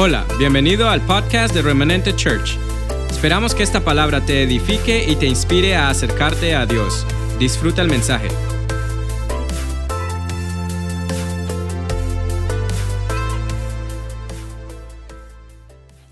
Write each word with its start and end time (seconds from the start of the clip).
Hola, 0.00 0.24
bienvenido 0.38 0.88
al 0.88 1.00
podcast 1.00 1.52
de 1.52 1.60
Remanente 1.60 2.14
Church. 2.14 2.56
Esperamos 3.10 3.52
que 3.52 3.64
esta 3.64 3.80
palabra 3.80 4.24
te 4.24 4.44
edifique 4.44 5.04
y 5.10 5.16
te 5.16 5.26
inspire 5.26 5.74
a 5.74 5.88
acercarte 5.88 6.54
a 6.54 6.66
Dios. 6.66 7.04
Disfruta 7.40 7.82
el 7.82 7.88
mensaje. 7.88 8.28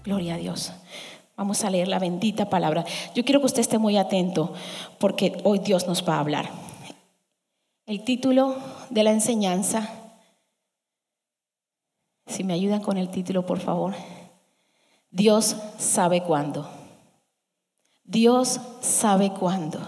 Gloria 0.03 0.35
a 0.35 0.39
Dios. 0.39 0.73
Vamos 1.37 1.63
a 1.63 1.71
leer 1.71 1.87
la 1.87 2.01
bendita 2.01 2.51
palabra. 2.51 2.85
Yo 3.15 3.25
quiero 3.25 3.39
que 3.39 3.47
usted 3.47 3.61
esté 3.61 3.79
muy 3.79 3.97
atento 3.99 4.53
porque 4.99 5.39
hoy 5.45 5.61
Dios 5.61 5.87
nos 5.87 6.05
va 6.05 6.17
a 6.17 6.21
hablar. 6.21 6.51
El 7.87 8.03
título 8.03 8.57
de 8.91 9.05
la 9.05 9.13
enseñanza, 9.13 10.06
si 12.27 12.45
me 12.45 12.55
ayudan 12.55 12.81
con 12.81 12.97
el 12.97 13.11
título, 13.11 13.47
por 13.47 13.61
favor. 13.61 13.95
Dios 15.11 15.57
sabe 15.79 16.23
cuándo. 16.23 16.69
Dios 18.05 18.61
sabe 18.81 19.33
cuándo. 19.33 19.81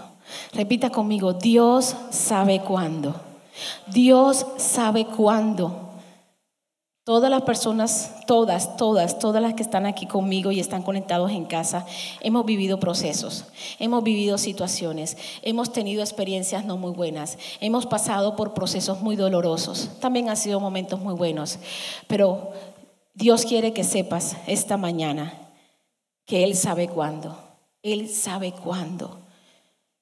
Repita 0.53 0.89
conmigo, 0.89 1.33
Dios 1.33 1.95
sabe 2.09 2.61
cuándo. 2.61 3.15
Dios 3.87 4.45
sabe 4.57 5.05
cuándo. 5.05 5.88
Todas 7.09 7.31
las 7.31 7.41
personas, 7.41 8.11
todas, 8.27 8.77
todas, 8.77 9.17
todas 9.17 9.41
las 9.41 9.55
que 9.55 9.63
están 9.63 9.87
aquí 9.87 10.05
conmigo 10.05 10.51
y 10.51 10.59
están 10.59 10.83
conectados 10.83 11.31
en 11.31 11.45
casa, 11.45 11.87
hemos 12.21 12.45
vivido 12.45 12.79
procesos, 12.79 13.45
hemos 13.79 14.03
vivido 14.03 14.37
situaciones, 14.37 15.17
hemos 15.41 15.73
tenido 15.73 16.03
experiencias 16.03 16.65
no 16.65 16.77
muy 16.77 16.91
buenas, 16.91 17.39
hemos 17.61 17.87
pasado 17.87 18.35
por 18.35 18.53
procesos 18.53 19.01
muy 19.01 19.15
dolorosos, 19.15 19.89
también 19.99 20.29
han 20.29 20.37
sido 20.37 20.59
momentos 20.59 20.99
muy 20.99 21.15
buenos, 21.15 21.57
pero 22.05 22.51
Dios 23.15 23.43
quiere 23.43 23.73
que 23.73 23.83
sepas 23.83 24.37
esta 24.45 24.77
mañana 24.77 25.33
que 26.27 26.43
Él 26.43 26.55
sabe 26.55 26.89
cuándo, 26.89 27.39
Él 27.81 28.07
sabe 28.07 28.51
cuándo. 28.51 29.18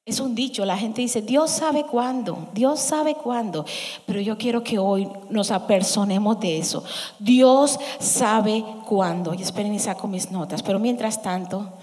Es 0.08 0.22
un 0.22 0.36
dicho, 0.36 0.64
la 0.64 0.78
gente 0.78 1.02
dice, 1.02 1.22
Dios 1.22 1.52
sabe 1.52 1.84
cuándo, 1.84 2.48
Dios 2.54 2.80
sabe 2.80 3.16
cuándo, 3.16 3.66
pero 4.06 4.22
yo 4.22 4.38
quiero 4.38 4.64
que 4.64 4.80
hoy 4.80 5.06
nos 5.30 5.52
apersonemos 5.52 6.40
de 6.40 6.60
eso. 6.60 6.82
Dios 7.20 7.78
sabe 8.00 8.64
cuándo. 8.88 9.34
Y 9.34 9.42
esperen 9.42 9.74
y 9.74 9.80
saco 9.80 10.08
mis 10.08 10.32
notas, 10.32 10.64
pero 10.64 10.80
mientras 10.80 11.22
tanto, 11.22 11.74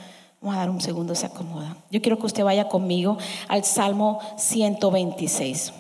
vamos 0.40 0.56
a 0.56 0.60
dar 0.60 0.70
un 0.70 0.80
segundo, 0.80 1.14
se 1.14 1.26
acomoda. 1.26 1.76
Yo 1.90 2.00
quiero 2.00 2.18
que 2.18 2.24
usted 2.24 2.42
vaya 2.42 2.66
conmigo 2.66 3.18
al 3.46 3.62
Salmo 3.62 4.20
126. 4.38 5.74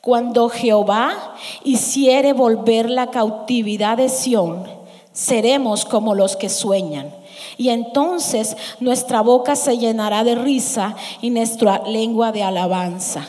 Cuando 0.00 0.48
Jehová 0.48 1.36
hiciere 1.62 2.32
volver 2.32 2.90
la 2.90 3.12
cautividad 3.12 3.98
de 3.98 4.08
Sión, 4.08 4.66
seremos 5.12 5.84
como 5.84 6.16
los 6.16 6.34
que 6.34 6.48
sueñan. 6.48 7.21
Y 7.56 7.68
entonces 7.68 8.56
nuestra 8.80 9.20
boca 9.20 9.56
se 9.56 9.78
llenará 9.78 10.24
de 10.24 10.34
risa 10.34 10.96
y 11.20 11.30
nuestra 11.30 11.82
lengua 11.86 12.32
de 12.32 12.42
alabanza. 12.42 13.26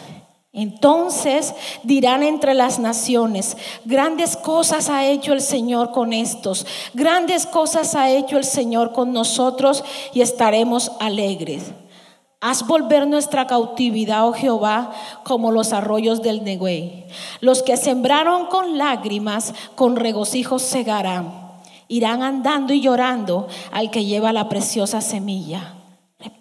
Entonces 0.55 1.55
dirán 1.81 2.21
entre 2.21 2.53
las 2.53 2.77
naciones, 2.77 3.57
grandes 3.85 4.37
cosas 4.37 4.87
ha 4.87 5.03
hecho 5.07 5.33
el 5.33 5.41
Señor 5.41 5.91
con 5.91 6.13
estos, 6.13 6.67
grandes 6.93 7.47
cosas 7.47 7.95
ha 7.95 8.11
hecho 8.11 8.37
el 8.37 8.43
Señor 8.43 8.93
con 8.93 9.13
nosotros 9.13 9.83
y 10.13 10.21
estaremos 10.21 10.91
alegres. 10.99 11.71
Haz 12.39 12.67
volver 12.67 13.07
nuestra 13.07 13.47
cautividad, 13.47 14.27
oh 14.27 14.33
Jehová, 14.33 14.91
como 15.23 15.51
los 15.51 15.73
arroyos 15.73 16.21
del 16.21 16.43
Negüey. 16.43 17.05
Los 17.39 17.63
que 17.63 17.75
sembraron 17.75 18.45
con 18.45 18.77
lágrimas, 18.77 19.55
con 19.75 19.95
regocijo 19.95 20.59
segarán 20.59 21.42
irán 21.87 22.21
andando 22.21 22.73
y 22.73 22.81
llorando 22.81 23.47
al 23.71 23.91
que 23.91 24.05
lleva 24.05 24.33
la 24.33 24.49
preciosa 24.49 25.01
semilla. 25.01 25.75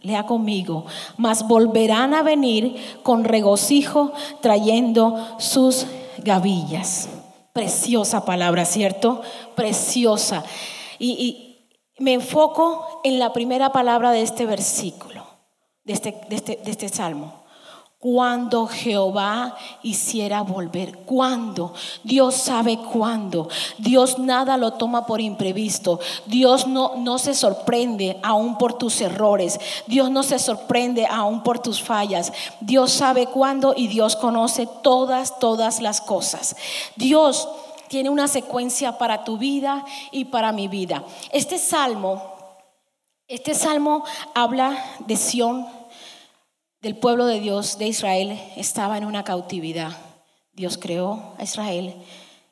Lea 0.02 0.26
conmigo, 0.26 0.86
mas 1.16 1.46
volverán 1.48 2.14
a 2.14 2.22
venir 2.22 2.76
con 3.02 3.24
regocijo 3.24 4.12
trayendo 4.40 5.36
sus 5.38 5.86
gavillas. 6.18 7.08
Preciosa 7.52 8.24
palabra, 8.24 8.64
¿cierto? 8.64 9.22
Preciosa. 9.54 10.44
Y, 10.98 11.48
me 11.98 12.14
enfoco 12.14 13.00
en 13.04 13.20
la 13.20 13.32
primera 13.32 13.70
palabra 13.70 14.10
de 14.10 14.22
este 14.22 14.44
versículo, 14.44 15.24
de 15.84 15.92
este, 15.92 16.20
este, 16.30 16.58
este 16.64 16.88
salmo 16.88 17.41
cuando 18.02 18.66
Jehová 18.66 19.54
hiciera 19.84 20.42
volver. 20.42 20.98
¿Cuándo? 21.04 21.72
Dios 22.02 22.34
sabe 22.34 22.76
cuándo. 22.76 23.48
Dios 23.78 24.18
nada 24.18 24.56
lo 24.56 24.72
toma 24.72 25.06
por 25.06 25.20
imprevisto. 25.20 26.00
Dios 26.26 26.66
no, 26.66 26.96
no 26.96 27.18
se 27.18 27.32
sorprende 27.32 28.18
aún 28.24 28.58
por 28.58 28.72
tus 28.72 29.00
errores. 29.00 29.60
Dios 29.86 30.10
no 30.10 30.24
se 30.24 30.40
sorprende 30.40 31.06
aún 31.06 31.44
por 31.44 31.60
tus 31.60 31.80
fallas. 31.80 32.32
Dios 32.60 32.90
sabe 32.90 33.28
cuándo 33.28 33.72
y 33.76 33.86
Dios 33.86 34.16
conoce 34.16 34.66
todas, 34.82 35.38
todas 35.38 35.80
las 35.80 36.00
cosas. 36.00 36.56
Dios 36.96 37.48
tiene 37.86 38.10
una 38.10 38.26
secuencia 38.26 38.98
para 38.98 39.22
tu 39.22 39.38
vida 39.38 39.84
y 40.10 40.24
para 40.24 40.50
mi 40.50 40.66
vida. 40.66 41.04
Este 41.30 41.56
salmo, 41.56 42.20
este 43.28 43.54
salmo 43.54 44.02
habla 44.34 44.76
de 45.06 45.16
Sión 45.16 45.81
del 46.82 46.96
pueblo 46.96 47.26
de 47.26 47.38
Dios 47.38 47.78
de 47.78 47.86
Israel 47.86 48.38
estaba 48.56 48.98
en 48.98 49.04
una 49.04 49.22
cautividad. 49.22 49.96
Dios 50.52 50.76
creó 50.76 51.34
a 51.38 51.44
Israel. 51.44 51.94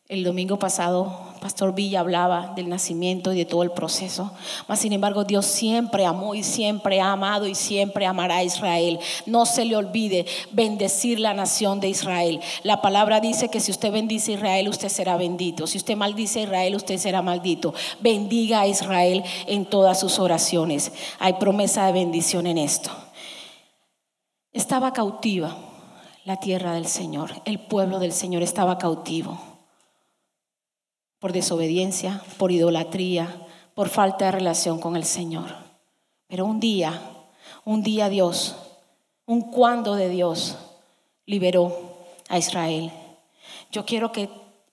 El 0.08 0.22
domingo 0.22 0.56
pasado, 0.58 1.34
Pastor 1.41 1.74
Villa 1.74 2.00
hablaba 2.00 2.52
del 2.54 2.69
nacimiento 2.69 3.32
y 3.32 3.38
de 3.38 3.44
todo 3.44 3.64
el 3.64 3.72
proceso. 3.72 4.32
Mas, 4.69 4.80
sin 4.80 4.92
embargo, 4.92 5.24
Dios 5.24 5.46
siempre 5.46 6.04
amó 6.06 6.34
y 6.36 6.44
siempre 6.44 7.00
ha 7.00 7.12
amado 7.12 7.46
y 7.46 7.56
siempre 7.56 8.06
amará 8.06 8.36
a 8.36 8.44
Israel. 8.44 9.00
No 9.26 9.46
se 9.46 9.64
le 9.64 9.76
olvide 9.76 10.26
bendecir 10.52 11.19
la 11.19 11.34
nación 11.34 11.80
de 11.80 11.88
Israel. 11.88 12.40
La 12.62 12.82
palabra 12.82 13.20
dice 13.20 13.48
que 13.48 13.60
si 13.60 13.72
usted 13.72 13.92
bendice 13.92 14.32
a 14.32 14.34
Israel, 14.36 14.69
usted 14.69 14.88
será 14.88 15.16
bendito. 15.16 15.66
Si 15.66 15.78
usted 15.78 15.96
maldice 15.96 16.40
a 16.40 16.42
Israel, 16.44 16.76
usted 16.76 16.98
será 16.98 17.20
maldito. 17.20 17.74
Bendiga 18.00 18.60
a 18.60 18.66
Israel 18.69 19.24
en 19.46 19.64
todas 19.64 19.98
sus 19.98 20.20
oraciones. 20.20 20.92
Hay 21.19 21.34
promesa 21.34 21.86
de 21.86 21.92
bendición 21.92 22.46
en 22.46 22.58
esto. 22.58 22.90
Estaba 24.53 24.93
cautiva 24.93 25.56
la 26.25 26.37
tierra 26.37 26.72
del 26.72 26.87
Señor, 26.87 27.31
el 27.44 27.61
pueblo 27.61 27.99
del 27.99 28.12
Señor 28.12 28.43
estaba 28.43 28.78
cautivo 28.78 29.38
por 31.21 31.33
desobediencia, 31.33 32.22
por 32.38 32.50
idolatría, 32.50 33.47
por 33.75 33.88
falta 33.88 34.25
de 34.25 34.33
relación 34.33 34.81
con 34.81 34.97
el 34.97 35.05
Señor. 35.05 35.55
Pero 36.27 36.47
un 36.47 36.59
día, 36.59 37.00
un 37.65 37.83
día 37.83 38.09
Dios, 38.09 38.56
un 39.27 39.53
cuando 39.53 39.94
de 39.94 40.09
Dios 40.09 40.56
liberó 41.27 41.94
a 42.28 42.38
Israel. 42.38 42.91
Yo 43.71 43.84
quiero 43.84 44.12
que 44.12 44.31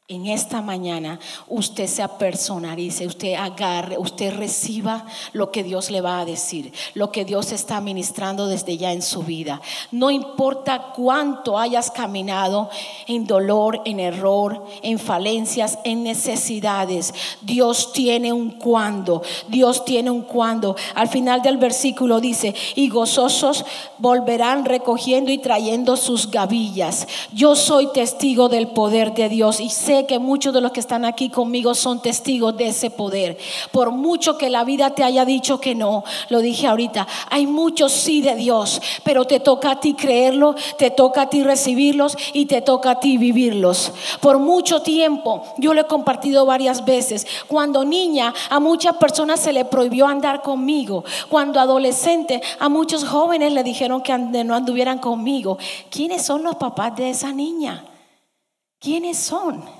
en 0.09 0.25
esta 0.27 0.61
mañana 0.61 1.19
usted 1.49 1.85
se 1.85 2.01
apersonalice, 2.01 3.05
usted 3.05 3.33
agarre, 3.33 3.97
usted 3.97 4.33
reciba 4.33 5.05
lo 5.33 5.51
que 5.51 5.63
Dios 5.63 5.91
le 5.91 5.99
va 5.99 6.21
a 6.21 6.25
decir, 6.25 6.71
lo 6.93 7.11
que 7.11 7.25
Dios 7.25 7.51
está 7.51 7.81
ministrando 7.81 8.47
desde 8.47 8.77
ya 8.77 8.93
en 8.93 9.01
su 9.01 9.23
vida. 9.23 9.59
No 9.91 10.09
importa 10.09 10.93
cuánto 10.95 11.59
hayas 11.59 11.91
caminado 11.91 12.69
en 13.05 13.27
dolor, 13.27 13.81
en 13.83 13.99
error, 13.99 14.65
en 14.81 14.97
falencias, 14.97 15.77
en 15.83 16.03
necesidades, 16.03 17.13
Dios 17.41 17.91
tiene 17.91 18.31
un 18.31 18.51
cuando, 18.51 19.21
Dios 19.49 19.83
tiene 19.83 20.09
un 20.09 20.21
cuando. 20.21 20.77
Al 20.95 21.09
final 21.09 21.41
del 21.41 21.57
versículo 21.57 22.21
dice, 22.21 22.55
y 22.75 22.87
gozosos 22.87 23.65
volverán 23.97 24.63
recogiendo 24.63 25.33
y 25.33 25.39
trayendo 25.39 25.97
sus 25.97 26.31
gavillas. 26.31 27.09
Yo 27.33 27.57
soy 27.57 27.91
testigo 27.91 28.47
del 28.47 28.69
poder 28.69 29.13
de 29.13 29.27
Dios 29.27 29.59
y 29.59 29.69
sé 29.69 29.96
que 30.05 30.19
muchos 30.19 30.53
de 30.53 30.61
los 30.61 30.71
que 30.71 30.79
están 30.79 31.05
aquí 31.05 31.29
conmigo 31.29 31.73
son 31.73 32.01
testigos 32.01 32.55
de 32.55 32.67
ese 32.67 32.89
poder. 32.89 33.37
Por 33.71 33.91
mucho 33.91 34.37
que 34.37 34.49
la 34.49 34.63
vida 34.63 34.91
te 34.91 35.03
haya 35.03 35.25
dicho 35.25 35.59
que 35.59 35.75
no, 35.75 36.03
lo 36.29 36.39
dije 36.39 36.67
ahorita, 36.67 37.07
hay 37.29 37.47
muchos 37.47 37.91
sí 37.91 38.21
de 38.21 38.35
Dios, 38.35 38.81
pero 39.03 39.25
te 39.25 39.39
toca 39.39 39.71
a 39.71 39.79
ti 39.79 39.93
creerlo, 39.93 40.55
te 40.77 40.91
toca 40.91 41.23
a 41.23 41.29
ti 41.29 41.43
recibirlos 41.43 42.15
y 42.33 42.45
te 42.45 42.61
toca 42.61 42.91
a 42.91 42.99
ti 42.99 43.17
vivirlos. 43.17 43.91
Por 44.21 44.39
mucho 44.39 44.81
tiempo, 44.81 45.43
yo 45.57 45.73
lo 45.73 45.81
he 45.81 45.87
compartido 45.87 46.45
varias 46.45 46.85
veces, 46.85 47.25
cuando 47.47 47.83
niña 47.83 48.33
a 48.49 48.59
muchas 48.59 48.97
personas 48.97 49.39
se 49.39 49.53
le 49.53 49.65
prohibió 49.65 50.07
andar 50.07 50.41
conmigo, 50.41 51.03
cuando 51.29 51.59
adolescente 51.59 52.41
a 52.59 52.69
muchos 52.69 53.03
jóvenes 53.03 53.53
le 53.53 53.63
dijeron 53.63 54.01
que 54.01 54.17
no 54.17 54.55
anduvieran 54.55 54.99
conmigo. 54.99 55.57
¿Quiénes 55.89 56.25
son 56.25 56.43
los 56.43 56.55
papás 56.55 56.95
de 56.95 57.09
esa 57.09 57.31
niña? 57.31 57.85
¿Quiénes 58.79 59.17
son? 59.17 59.76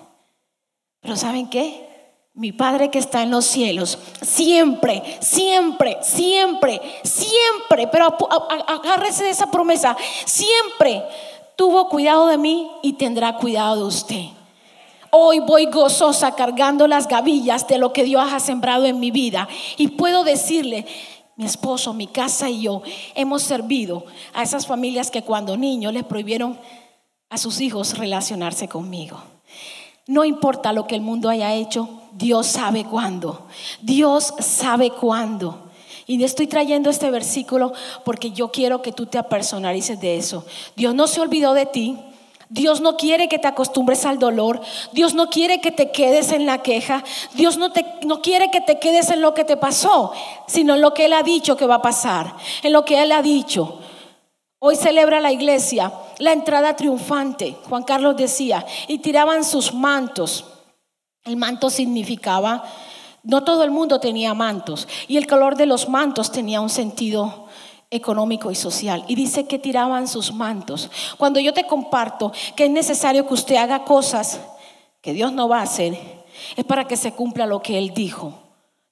Pero 1.01 1.15
¿saben 1.15 1.49
qué? 1.49 1.87
Mi 2.33 2.51
Padre 2.51 2.91
que 2.91 2.99
está 2.99 3.23
en 3.23 3.31
los 3.31 3.45
cielos, 3.45 3.97
siempre, 4.21 5.01
siempre, 5.21 5.97
siempre, 6.03 6.79
siempre, 7.03 7.87
pero 7.87 8.15
agárrese 8.67 9.23
de 9.23 9.31
esa 9.31 9.49
promesa, 9.49 9.97
siempre 10.25 11.03
tuvo 11.55 11.89
cuidado 11.89 12.27
de 12.27 12.37
mí 12.37 12.69
y 12.83 12.93
tendrá 12.93 13.37
cuidado 13.37 13.77
de 13.77 13.83
usted. 13.83 14.25
Hoy 15.09 15.39
voy 15.39 15.65
gozosa 15.65 16.35
cargando 16.35 16.87
las 16.87 17.07
gavillas 17.07 17.67
de 17.67 17.77
lo 17.77 17.91
que 17.91 18.03
Dios 18.03 18.31
ha 18.31 18.39
sembrado 18.39 18.85
en 18.85 18.99
mi 18.99 19.09
vida. 19.09 19.47
Y 19.77 19.89
puedo 19.89 20.23
decirle, 20.23 20.85
mi 21.37 21.45
esposo, 21.45 21.93
mi 21.93 22.07
casa 22.07 22.49
y 22.49 22.63
yo 22.63 22.81
hemos 23.15 23.41
servido 23.43 24.05
a 24.33 24.43
esas 24.43 24.67
familias 24.67 25.09
que 25.09 25.23
cuando 25.23 25.55
niños 25.55 25.93
les 25.93 26.03
prohibieron 26.03 26.59
a 27.29 27.37
sus 27.37 27.61
hijos 27.61 27.97
relacionarse 27.97 28.67
conmigo. 28.67 29.36
No 30.07 30.23
importa 30.23 30.73
lo 30.73 30.87
que 30.87 30.95
el 30.95 31.01
mundo 31.01 31.29
haya 31.29 31.53
hecho, 31.53 31.89
Dios 32.13 32.47
sabe 32.47 32.85
cuándo. 32.85 33.45
Dios 33.81 34.33
sabe 34.39 34.89
cuándo. 34.89 35.67
Y 36.07 36.23
estoy 36.23 36.47
trayendo 36.47 36.89
este 36.89 37.11
versículo 37.11 37.73
porque 38.05 38.31
yo 38.31 38.49
quiero 38.49 38.81
que 38.81 38.93
tú 38.93 39.05
te 39.05 39.17
apersonalices 39.17 39.99
de 39.99 40.15
eso. 40.17 40.45
Dios 40.77 40.95
no 40.95 41.05
se 41.07 41.19
olvidó 41.19 41.53
de 41.53 41.65
ti. 41.65 41.99
Dios 42.49 42.79
no 42.79 42.95
quiere 42.95 43.27
que 43.27 43.39
te 43.39 43.47
acostumbres 43.47 44.05
al 44.05 44.17
dolor. 44.17 44.61
Dios 44.93 45.13
no 45.13 45.29
quiere 45.29 45.59
que 45.59 45.71
te 45.71 45.91
quedes 45.91 46.31
en 46.31 46.45
la 46.45 46.63
queja. 46.63 47.03
Dios 47.33 47.57
no, 47.57 47.73
te, 47.73 47.85
no 48.05 48.21
quiere 48.21 48.49
que 48.51 48.61
te 48.61 48.79
quedes 48.79 49.09
en 49.09 49.19
lo 49.19 49.33
que 49.33 49.43
te 49.43 49.57
pasó, 49.57 50.13
sino 50.47 50.75
en 50.75 50.81
lo 50.81 50.93
que 50.93 51.05
Él 51.05 51.13
ha 51.13 51.23
dicho 51.23 51.57
que 51.57 51.65
va 51.65 51.75
a 51.75 51.81
pasar. 51.81 52.35
En 52.63 52.71
lo 52.71 52.85
que 52.85 53.01
Él 53.01 53.11
ha 53.11 53.21
dicho. 53.21 53.79
Hoy 54.59 54.75
celebra 54.75 55.19
la 55.19 55.31
iglesia 55.31 55.91
la 56.19 56.33
entrada 56.33 56.75
triunfante. 56.75 57.55
Juan 57.69 57.83
Carlos 57.83 58.17
decía, 58.17 58.65
y 58.87 58.99
tiraban 58.99 59.43
sus 59.43 59.73
mantos. 59.73 60.45
El 61.23 61.37
manto 61.37 61.69
significaba, 61.69 62.63
no 63.23 63.43
todo 63.43 63.63
el 63.63 63.71
mundo 63.71 63.99
tenía 63.99 64.33
mantos. 64.33 64.87
Y 65.07 65.17
el 65.17 65.27
color 65.27 65.57
de 65.57 65.65
los 65.65 65.89
mantos 65.89 66.31
tenía 66.31 66.61
un 66.61 66.69
sentido 66.69 67.47
económico 67.91 68.51
y 68.51 68.55
social. 68.55 69.03
Y 69.07 69.15
dice 69.15 69.45
que 69.45 69.59
tiraban 69.59 70.07
sus 70.07 70.33
mantos. 70.33 70.89
Cuando 71.17 71.39
yo 71.39 71.53
te 71.53 71.67
comparto 71.67 72.31
que 72.55 72.65
es 72.65 72.71
necesario 72.71 73.27
que 73.27 73.33
usted 73.33 73.55
haga 73.55 73.83
cosas 73.83 74.39
que 75.01 75.13
Dios 75.13 75.33
no 75.33 75.47
va 75.47 75.59
a 75.59 75.63
hacer, 75.63 75.97
es 76.55 76.65
para 76.65 76.87
que 76.87 76.97
se 76.97 77.11
cumpla 77.11 77.45
lo 77.45 77.61
que 77.61 77.77
Él 77.77 77.93
dijo. 77.93 78.46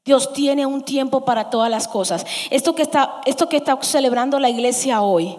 Dios 0.05 0.31
tiene 0.33 0.65
un 0.65 0.83
tiempo 0.83 1.25
para 1.25 1.49
todas 1.49 1.69
las 1.69 1.87
cosas. 1.87 2.25
Esto 2.51 2.75
que 2.75 2.83
está, 2.83 3.21
esto 3.25 3.49
que 3.49 3.57
está 3.57 3.77
celebrando 3.81 4.39
la 4.39 4.49
iglesia 4.49 5.01
hoy, 5.01 5.35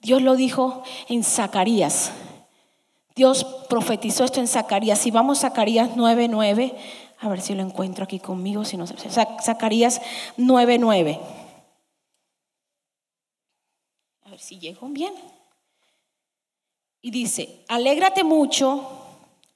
Dios 0.00 0.22
lo 0.22 0.36
dijo 0.36 0.82
en 1.08 1.24
Zacarías. 1.24 2.12
Dios 3.14 3.44
profetizó 3.68 4.24
esto 4.24 4.40
en 4.40 4.48
Zacarías. 4.48 4.98
Si 5.00 5.10
vamos 5.10 5.38
a 5.38 5.48
Zacarías 5.48 5.90
9:9, 5.96 6.74
a 7.18 7.28
ver 7.28 7.40
si 7.40 7.54
lo 7.54 7.62
encuentro 7.62 8.04
aquí 8.04 8.20
conmigo, 8.20 8.64
si 8.64 8.76
no 8.76 8.86
Zacarías 8.86 10.00
9:9 10.38 11.20
si 14.38 14.58
llego 14.58 14.88
bien. 14.88 15.14
Y 17.02 17.10
dice, 17.10 17.64
alégrate 17.68 18.24
mucho, 18.24 19.05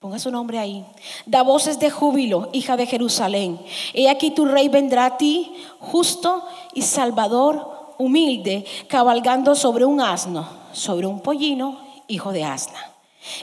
ponga 0.00 0.18
su 0.18 0.30
nombre 0.30 0.58
ahí, 0.58 0.82
da 1.26 1.42
voces 1.42 1.78
de 1.78 1.90
júbilo, 1.90 2.48
hija 2.54 2.78
de 2.78 2.86
Jerusalén. 2.86 3.60
He 3.92 4.08
aquí 4.08 4.30
tu 4.30 4.46
rey 4.46 4.70
vendrá 4.70 5.04
a 5.04 5.16
ti, 5.18 5.52
justo 5.78 6.42
y 6.72 6.80
salvador, 6.80 7.92
humilde, 7.98 8.64
cabalgando 8.88 9.54
sobre 9.54 9.84
un 9.84 10.00
asno, 10.00 10.48
sobre 10.72 11.06
un 11.06 11.20
pollino, 11.20 11.78
hijo 12.08 12.32
de 12.32 12.44
asna. 12.44 12.92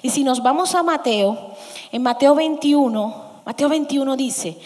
Y 0.02 0.10
si 0.10 0.24
nos 0.24 0.42
vamos 0.42 0.74
a 0.74 0.82
Mateo, 0.82 1.38
en 1.92 2.02
Mateo 2.02 2.34
21, 2.34 3.24
Mateo 3.46 3.70
21 3.70 4.18
dice, 4.18 4.58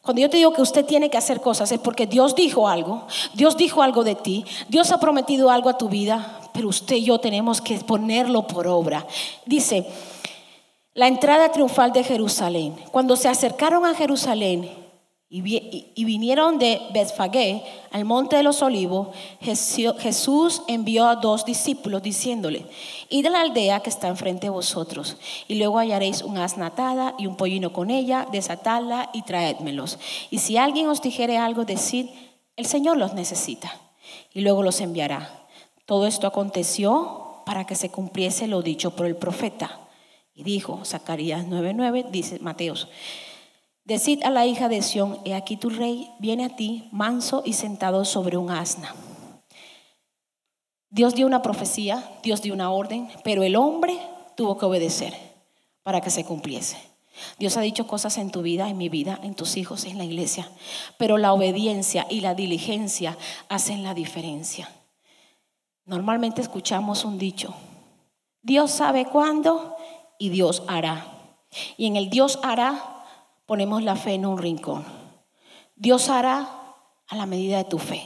cuando 0.00 0.22
yo 0.22 0.30
te 0.30 0.38
digo 0.38 0.54
que 0.54 0.62
usted 0.62 0.86
tiene 0.86 1.10
que 1.10 1.18
hacer 1.18 1.42
cosas 1.42 1.70
es 1.72 1.78
porque 1.78 2.06
Dios 2.06 2.34
dijo 2.34 2.68
algo, 2.68 3.06
Dios 3.34 3.58
dijo 3.58 3.82
algo 3.82 4.02
de 4.02 4.14
ti, 4.14 4.46
Dios 4.70 4.92
ha 4.92 4.98
prometido 4.98 5.50
algo 5.50 5.68
a 5.68 5.76
tu 5.76 5.90
vida, 5.90 6.40
pero 6.54 6.68
usted 6.68 6.96
y 6.96 7.04
yo 7.04 7.18
tenemos 7.18 7.60
que 7.60 7.76
ponerlo 7.80 8.46
por 8.46 8.66
obra. 8.66 9.06
Dice, 9.44 9.86
la 10.94 11.08
entrada 11.08 11.50
triunfal 11.50 11.92
de 11.92 12.04
Jerusalén. 12.04 12.76
Cuando 12.92 13.16
se 13.16 13.28
acercaron 13.28 13.84
a 13.84 13.94
Jerusalén 13.94 14.70
y, 15.28 16.04
vinieron 16.04 16.60
de 16.60 16.80
Betfagé 16.92 17.64
al 17.90 18.04
monte 18.04 18.36
de 18.36 18.44
los 18.44 18.62
olivos, 18.62 19.08
Jesús 19.40 20.62
envió 20.68 21.08
a 21.08 21.16
dos 21.16 21.44
discípulos 21.44 22.00
diciéndole, 22.00 22.66
id 23.08 23.26
a 23.26 23.30
la 23.30 23.40
aldea 23.40 23.80
que 23.80 23.90
está 23.90 24.06
enfrente 24.06 24.46
de 24.46 24.50
vosotros, 24.50 25.16
y 25.48 25.56
luego 25.56 25.78
hallaréis 25.78 26.22
un 26.22 26.38
asna 26.38 26.66
atada 26.66 27.16
y 27.18 27.26
un 27.26 27.36
pollino 27.36 27.72
con 27.72 27.90
ella, 27.90 28.28
desatadla 28.30 29.10
y 29.12 29.22
traédmelos. 29.22 29.98
Y 30.30 30.38
si 30.38 30.56
alguien 30.56 30.88
os 30.88 31.02
dijere 31.02 31.36
algo, 31.36 31.64
decid, 31.64 32.06
el 32.56 32.66
Señor 32.66 32.98
los 32.98 33.14
necesita, 33.14 33.76
y 34.32 34.42
luego 34.42 34.62
los 34.62 34.80
enviará. 34.80 35.46
Todo 35.86 36.06
esto 36.06 36.28
aconteció 36.28 37.42
para 37.44 37.66
que 37.66 37.74
se 37.74 37.90
cumpliese 37.90 38.46
lo 38.46 38.62
dicho 38.62 38.92
por 38.92 39.06
el 39.06 39.16
profeta. 39.16 39.80
Y 40.34 40.42
dijo, 40.42 40.84
Zacarías 40.84 41.46
9:9, 41.46 42.10
dice 42.10 42.38
Mateos, 42.40 42.88
Decid 43.84 44.22
a 44.24 44.30
la 44.30 44.46
hija 44.46 44.68
de 44.68 44.80
Sión, 44.80 45.18
he 45.26 45.34
aquí 45.34 45.58
tu 45.58 45.68
rey 45.68 46.10
viene 46.18 46.46
a 46.46 46.56
ti, 46.56 46.88
manso 46.90 47.42
y 47.44 47.52
sentado 47.52 48.06
sobre 48.06 48.38
un 48.38 48.50
asna. 48.50 48.94
Dios 50.88 51.14
dio 51.14 51.26
una 51.26 51.42
profecía, 51.42 52.02
Dios 52.22 52.40
dio 52.40 52.54
una 52.54 52.70
orden, 52.70 53.08
pero 53.24 53.42
el 53.42 53.56
hombre 53.56 53.98
tuvo 54.36 54.56
que 54.56 54.64
obedecer 54.64 55.12
para 55.82 56.00
que 56.00 56.08
se 56.08 56.24
cumpliese. 56.24 56.78
Dios 57.38 57.56
ha 57.58 57.60
dicho 57.60 57.86
cosas 57.86 58.16
en 58.16 58.30
tu 58.30 58.40
vida, 58.40 58.70
en 58.70 58.78
mi 58.78 58.88
vida, 58.88 59.20
en 59.22 59.34
tus 59.34 59.56
hijos, 59.58 59.84
en 59.84 59.98
la 59.98 60.04
iglesia, 60.04 60.48
pero 60.96 61.18
la 61.18 61.32
obediencia 61.32 62.06
y 62.08 62.20
la 62.20 62.34
diligencia 62.34 63.18
hacen 63.48 63.82
la 63.82 63.92
diferencia. 63.92 64.70
Normalmente 65.84 66.40
escuchamos 66.40 67.04
un 67.04 67.18
dicho, 67.18 67.54
Dios 68.42 68.70
sabe 68.70 69.04
cuándo 69.04 69.73
y 70.18 70.28
Dios 70.30 70.62
hará. 70.68 71.06
Y 71.76 71.86
en 71.86 71.96
el 71.96 72.10
Dios 72.10 72.38
hará 72.42 73.04
ponemos 73.46 73.82
la 73.82 73.96
fe 73.96 74.14
en 74.14 74.26
un 74.26 74.38
rincón. 74.38 74.84
Dios 75.76 76.08
hará 76.08 76.48
a 77.08 77.16
la 77.16 77.26
medida 77.26 77.58
de 77.58 77.64
tu 77.64 77.78
fe. 77.78 78.02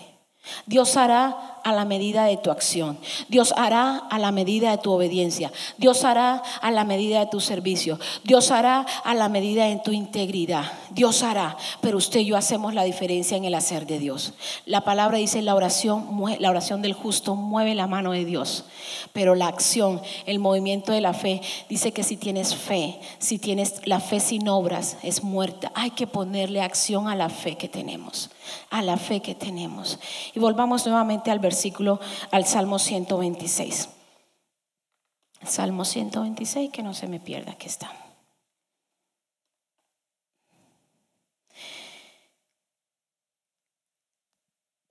Dios 0.66 0.96
hará 0.96 1.57
a 1.68 1.72
la 1.72 1.84
medida 1.84 2.24
de 2.24 2.36
tu 2.36 2.50
acción. 2.50 2.98
Dios 3.28 3.52
hará 3.56 3.96
a 4.10 4.18
la 4.18 4.32
medida 4.32 4.70
de 4.70 4.78
tu 4.78 4.90
obediencia. 4.92 5.52
Dios 5.76 6.04
hará 6.04 6.42
a 6.60 6.70
la 6.70 6.84
medida 6.84 7.20
de 7.20 7.26
tu 7.26 7.40
servicio. 7.40 7.98
Dios 8.24 8.50
hará 8.50 8.86
a 9.04 9.14
la 9.14 9.28
medida 9.28 9.66
de 9.66 9.76
tu 9.76 9.92
integridad. 9.92 10.64
Dios 10.90 11.22
hará, 11.22 11.56
pero 11.80 11.98
usted 11.98 12.20
y 12.20 12.26
yo 12.26 12.36
hacemos 12.36 12.74
la 12.74 12.84
diferencia 12.84 13.36
en 13.36 13.44
el 13.44 13.54
hacer 13.54 13.86
de 13.86 13.98
Dios. 13.98 14.32
La 14.64 14.82
palabra 14.82 15.18
dice 15.18 15.42
la 15.42 15.54
oración, 15.54 16.08
la 16.38 16.50
oración 16.50 16.82
del 16.82 16.94
justo 16.94 17.34
mueve 17.34 17.74
la 17.74 17.86
mano 17.86 18.12
de 18.12 18.24
Dios, 18.24 18.64
pero 19.12 19.34
la 19.34 19.48
acción, 19.48 20.00
el 20.26 20.38
movimiento 20.38 20.92
de 20.92 21.00
la 21.00 21.12
fe 21.12 21.40
dice 21.68 21.92
que 21.92 22.02
si 22.02 22.16
tienes 22.16 22.54
fe, 22.54 22.98
si 23.18 23.38
tienes 23.38 23.86
la 23.86 24.00
fe 24.00 24.20
sin 24.20 24.48
obras 24.48 24.96
es 25.02 25.22
muerta. 25.22 25.70
Hay 25.74 25.90
que 25.90 26.06
ponerle 26.06 26.62
acción 26.62 27.08
a 27.08 27.14
la 27.14 27.28
fe 27.28 27.56
que 27.56 27.68
tenemos, 27.68 28.30
a 28.70 28.82
la 28.82 28.96
fe 28.96 29.20
que 29.20 29.34
tenemos. 29.34 29.98
Y 30.34 30.40
volvamos 30.40 30.86
nuevamente 30.86 31.30
al 31.30 31.38
versículo, 31.38 31.57
al 32.30 32.46
Salmo 32.46 32.78
126. 32.78 33.88
Salmo 35.44 35.84
126, 35.84 36.70
que 36.70 36.82
no 36.82 36.94
se 36.94 37.06
me 37.06 37.20
pierda, 37.20 37.52
aquí 37.52 37.66
está. 37.66 37.92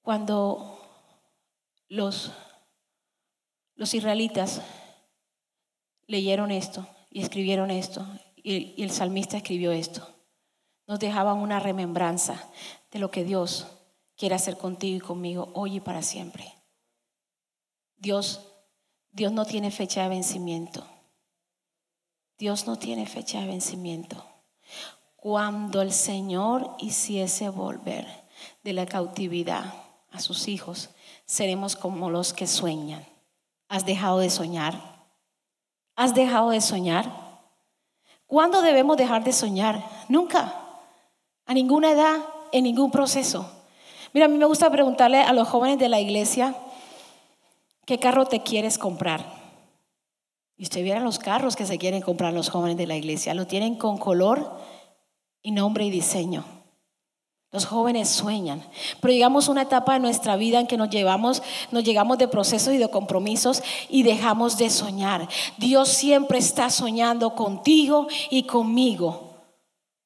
Cuando 0.02 0.80
los, 1.90 2.32
los 3.76 3.94
israelitas 3.94 4.62
leyeron 6.08 6.52
esto 6.52 6.88
y 7.10 7.22
escribieron 7.22 7.72
esto, 7.72 8.08
y 8.36 8.82
el 8.82 8.92
salmista 8.92 9.36
escribió 9.36 9.74
esto, 9.74 10.08
nos 10.88 11.00
dejaban 11.00 11.40
una 11.40 11.60
remembranza 11.60 12.50
de 12.92 13.00
lo 13.00 13.12
que 13.12 13.26
Dios 13.26 13.68
quiere 14.16 14.36
hacer 14.36 14.58
contigo 14.58 14.98
y 14.98 15.02
conmigo 15.02 15.52
hoy 15.54 15.76
y 15.76 15.80
para 15.82 16.02
siempre. 16.02 16.57
Dios, 17.98 18.42
Dios 19.12 19.32
no 19.32 19.46
tiene 19.46 19.72
fecha 19.72 20.04
de 20.04 20.10
vencimiento. 20.10 20.86
Dios 22.38 22.68
no 22.68 22.78
tiene 22.78 23.08
fecha 23.08 23.42
de 23.42 23.48
vencimiento. 23.48 24.24
Cuando 25.16 25.82
el 25.82 25.92
Señor 25.92 26.76
hiciese 26.78 27.50
volver 27.50 28.08
de 28.64 28.74
la 28.74 28.86
cautividad 28.86 29.74
a 30.12 30.20
sus 30.20 30.48
hijos, 30.48 30.92
seremos 31.26 31.76
como 31.76 32.12
los 32.12 32.34
que 32.34 32.46
sueñan. 32.46 33.06
¿Has 33.68 33.86
dejado 33.86 34.20
de 34.20 34.30
soñar? 34.30 34.80
¿Has 35.96 36.14
dejado 36.14 36.52
de 36.52 36.62
soñar? 36.62 37.12
¿Cuándo 38.28 38.62
debemos 38.62 38.98
dejar 38.98 39.24
de 39.24 39.34
soñar? 39.34 39.84
Nunca. 40.08 40.54
A 41.46 41.54
ninguna 41.54 41.92
edad, 41.92 42.24
en 42.52 42.66
ningún 42.66 42.92
proceso. 42.92 43.50
Mira, 44.14 44.28
a 44.28 44.30
mí 44.30 44.38
me 44.38 44.46
gusta 44.46 44.70
preguntarle 44.70 45.22
a 45.22 45.34
los 45.34 45.48
jóvenes 45.48 45.80
de 45.80 45.90
la 45.90 46.00
iglesia, 46.00 46.56
¿qué 47.88 47.98
carro 47.98 48.26
te 48.26 48.44
quieres 48.44 48.78
comprar? 48.78 49.26
Y 50.58 50.64
usted 50.64 50.84
viera 50.84 51.00
los 51.00 51.18
carros 51.18 51.56
que 51.56 51.66
se 51.66 51.78
quieren 51.78 52.02
comprar 52.02 52.34
los 52.34 52.50
jóvenes 52.50 52.78
de 52.78 52.86
la 52.86 52.98
iglesia. 52.98 53.34
Lo 53.34 53.48
tienen 53.48 53.76
con 53.76 53.98
color 53.98 54.60
y 55.42 55.52
nombre 55.52 55.86
y 55.86 55.90
diseño. 55.90 56.44
Los 57.50 57.66
jóvenes 57.66 58.10
sueñan, 58.10 58.62
pero 59.00 59.14
llegamos 59.14 59.48
a 59.48 59.52
una 59.52 59.62
etapa 59.62 59.94
de 59.94 60.00
nuestra 60.00 60.36
vida 60.36 60.60
en 60.60 60.68
que 60.68 60.76
nos 60.76 60.90
llevamos, 60.90 61.42
nos 61.72 61.86
llegamos 61.86 62.18
de 62.18 62.28
procesos 62.28 62.74
y 62.74 62.78
de 62.78 62.90
compromisos 62.90 63.64
y 63.88 64.04
dejamos 64.04 64.58
de 64.58 64.70
soñar. 64.70 65.30
Dios 65.58 65.88
siempre 65.88 66.40
está 66.40 66.70
soñando 66.70 67.36
contigo 67.36 68.08
y 68.30 68.44
conmigo. 68.44 69.32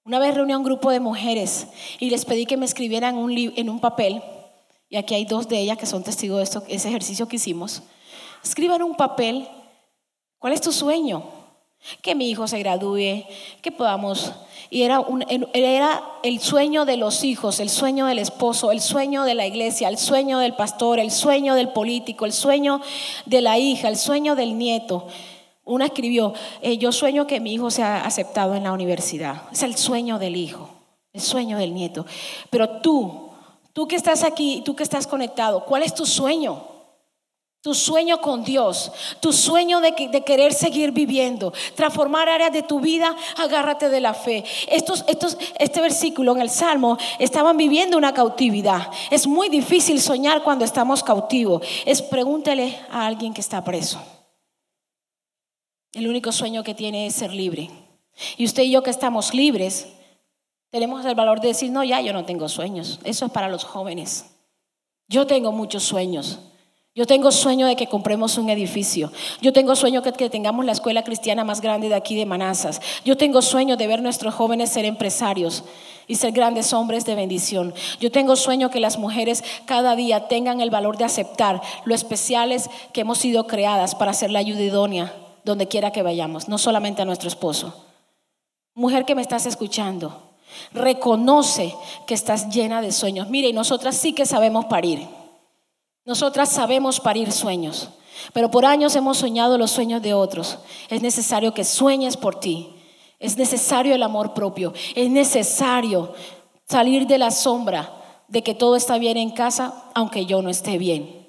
Una 0.06 0.20
vez 0.20 0.36
reuní 0.36 0.54
a 0.54 0.58
un 0.60 0.64
grupo 0.64 0.92
de 0.92 1.00
mujeres 1.00 1.68
y 2.00 2.12
les 2.12 2.26
pedí 2.26 2.46
que 2.46 2.58
me 2.58 2.66
escribieran 2.66 3.18
en 3.18 3.70
un 3.70 3.80
papel, 3.80 4.22
y 4.92 4.98
aquí 4.98 5.16
hay 5.16 5.24
dos 5.24 5.48
de 5.48 5.58
ellas 5.58 5.78
que 5.78 5.86
son 5.86 6.04
testigos 6.04 6.38
de 6.38 6.44
esto, 6.44 6.64
ese 6.68 6.90
ejercicio 6.90 7.28
que 7.28 7.38
hicimos. 7.38 7.82
Escriban 8.44 8.84
un 8.84 8.96
papel, 8.96 9.48
¿cuál 10.38 10.52
es 10.52 10.60
tu 10.60 10.74
sueño? 10.74 11.24
Que 12.02 12.14
mi 12.14 12.30
hijo 12.30 12.46
se 12.46 12.60
gradúe, 12.60 13.26
que 13.62 13.72
podamos 13.72 14.34
y 14.70 14.84
era, 14.84 15.04
era 15.54 16.02
el 16.24 16.40
sueño 16.40 16.86
de 16.86 16.98
los 16.98 17.24
hijos, 17.24 17.60
el 17.60 17.70
sueño 17.70 18.06
del 18.06 18.20
esposo, 18.20 18.72
el 18.72 18.82
sueño 18.82 19.24
de 19.24 19.34
la 19.34 19.48
iglesia, 19.48 19.88
el 19.88 19.98
sueño 19.98 20.40
del 20.40 20.56
pastor, 20.56 21.00
el 21.00 21.12
sueño 21.12 21.56
del 21.56 21.70
político, 21.70 22.26
el 22.26 22.34
sueño 22.34 22.82
de 23.26 23.42
la 23.42 23.58
hija, 23.60 23.88
el 23.88 23.98
sueño 23.98 24.36
del 24.36 24.58
nieto. 24.58 25.08
Una 25.64 25.86
escribió, 25.86 26.34
eh, 26.62 26.78
yo 26.78 26.92
sueño 26.92 27.28
que 27.28 27.40
mi 27.40 27.54
hijo 27.54 27.72
sea 27.72 28.06
aceptado 28.06 28.56
en 28.56 28.64
la 28.64 28.74
universidad. 28.74 29.44
Es 29.52 29.64
el 29.64 29.76
sueño 29.76 30.20
del 30.20 30.36
hijo, 30.36 30.70
el 31.14 31.22
sueño 31.22 31.58
del 31.58 31.74
nieto. 31.74 32.06
Pero 32.50 32.82
tú, 32.82 33.31
tú 33.74 33.88
que 33.88 33.96
estás 33.96 34.24
aquí, 34.24 34.62
tú 34.66 34.76
que 34.76 34.84
estás 34.84 35.08
conectado, 35.08 35.66
¿cuál 35.66 35.84
es 35.84 35.94
tu 35.94 36.06
sueño? 36.06 36.68
Tu 37.62 37.76
sueño 37.76 38.22
con 38.22 38.44
Dios, 38.44 38.92
tu 39.20 39.32
sueño 39.32 39.82
de, 39.82 39.94
querer 39.94 40.52
seguir 40.52 40.92
viviendo, 40.92 41.54
transformar 41.76 42.28
áreas 42.28 42.52
de 42.52 42.64
tu 42.64 42.80
vida, 42.80 43.16
agárrate 43.38 43.90
de 43.90 44.02
la 44.02 44.16
fe. 44.16 44.44
Estos, 44.68 45.06
estos, 45.08 45.38
este 45.60 45.80
versículo 45.80 46.32
en 46.32 46.42
el 46.42 46.50
Salmo 46.50 46.98
estaban 47.20 47.58
viviendo 47.58 48.00
una 48.00 48.16
cautividad. 48.16 48.90
Es 49.12 49.28
muy 49.28 49.48
difícil 49.50 50.02
soñar 50.02 50.42
cuando 50.42 50.66
estamos 50.66 51.04
cautivos. 51.04 51.62
Es 51.86 52.02
pregúntele 52.02 52.80
a 52.90 53.06
alguien 53.06 53.32
que 53.32 53.42
está 53.42 53.64
preso. 53.64 54.02
El 55.94 56.08
único 56.08 56.32
sueño 56.32 56.64
que 56.64 56.74
tiene 56.74 57.06
es 57.06 57.14
ser 57.14 57.32
libre. 57.32 57.70
Y 58.38 58.46
usted 58.46 58.64
y 58.64 58.72
yo 58.72 58.82
que 58.82 58.90
estamos 58.90 59.36
libres, 59.36 59.88
tenemos 60.72 61.06
el 61.06 61.16
valor 61.16 61.42
de 61.42 61.50
decir, 61.50 61.72
no, 61.72 61.84
ya 61.84 62.02
yo 62.02 62.14
no 62.14 62.26
tengo 62.26 62.50
sueños. 62.50 63.00
Eso 63.04 63.26
es 63.26 63.32
para 63.32 63.50
los 63.50 63.66
jóvenes. 63.66 64.26
Yo 65.08 65.28
tengo 65.28 65.52
muchos 65.52 65.84
sueños. 65.84 66.40
Yo 66.94 67.06
tengo 67.06 67.32
sueño 67.32 67.68
de 67.68 67.76
que 67.76 67.88
compremos 67.88 68.38
un 68.38 68.50
edificio. 68.50 69.12
Yo 69.42 69.54
tengo 69.54 69.76
sueño 69.76 70.02
de 70.02 70.12
que 70.14 70.30
tengamos 70.30 70.66
la 70.66 70.72
escuela 70.72 71.04
cristiana 71.04 71.44
más 71.44 71.62
grande 71.62 71.90
de 71.90 71.96
aquí 71.96 72.16
de 72.16 72.26
Manazas. 72.26 72.82
Yo 73.06 73.16
tengo 73.16 73.42
sueño 73.42 73.78
de 73.78 73.88
ver 73.88 74.02
nuestros 74.02 74.34
jóvenes 74.34 74.72
ser 74.72 74.86
empresarios 74.86 75.64
y 76.08 76.16
ser 76.16 76.32
grandes 76.32 76.74
hombres 76.74 77.06
de 77.06 77.16
bendición. 77.16 77.74
Yo 78.00 78.12
tengo 78.12 78.36
sueño 78.36 78.70
que 78.70 78.82
las 78.82 78.98
mujeres 78.98 79.44
cada 79.66 79.96
día 79.96 80.28
tengan 80.28 80.60
el 80.60 80.70
valor 80.70 80.98
de 80.98 81.06
aceptar 81.06 81.62
lo 81.86 81.96
especiales 81.96 82.70
que 82.94 83.02
hemos 83.02 83.18
sido 83.18 83.48
creadas 83.48 83.96
para 83.96 84.14
ser 84.14 84.32
la 84.32 84.40
ayuda 84.40 84.62
idónea 84.62 85.14
donde 85.44 85.68
quiera 85.68 85.92
que 85.92 86.04
vayamos, 86.04 86.48
no 86.50 86.58
solamente 86.58 87.02
a 87.02 87.06
nuestro 87.06 87.28
esposo. 87.28 87.86
Mujer 88.74 89.06
que 89.06 89.16
me 89.16 89.22
estás 89.22 89.46
escuchando, 89.46 90.31
reconoce 90.74 91.76
que 92.08 92.14
estás 92.14 92.50
llena 92.50 92.82
de 92.82 92.92
sueños. 92.92 93.30
Mire, 93.30 93.50
y 93.50 93.54
nosotras 93.54 93.96
sí 93.96 94.14
que 94.14 94.26
sabemos 94.26 94.66
parir. 94.66 95.08
Nosotras 96.06 96.50
sabemos 96.50 97.00
parir 97.00 97.32
sueños, 97.32 97.90
pero 98.34 98.50
por 98.50 98.66
años 98.66 98.96
hemos 98.96 99.18
soñado 99.18 99.58
los 99.58 99.72
sueños 99.72 100.02
de 100.02 100.14
otros. 100.14 100.60
Es 100.90 101.02
necesario 101.02 101.54
que 101.54 101.64
sueñes 101.64 102.18
por 102.18 102.40
ti. 102.40 102.76
Es 103.20 103.38
necesario 103.38 103.94
el 103.94 104.02
amor 104.02 104.34
propio. 104.34 104.74
Es 104.96 105.10
necesario 105.10 106.14
salir 106.68 107.06
de 107.06 107.20
la 107.20 107.30
sombra 107.30 108.24
de 108.28 108.42
que 108.42 108.56
todo 108.56 108.76
está 108.76 108.98
bien 108.98 109.18
en 109.18 109.32
casa, 109.32 109.86
aunque 109.94 110.26
yo 110.26 110.42
no 110.42 110.50
esté 110.50 110.78
bien. 110.78 111.21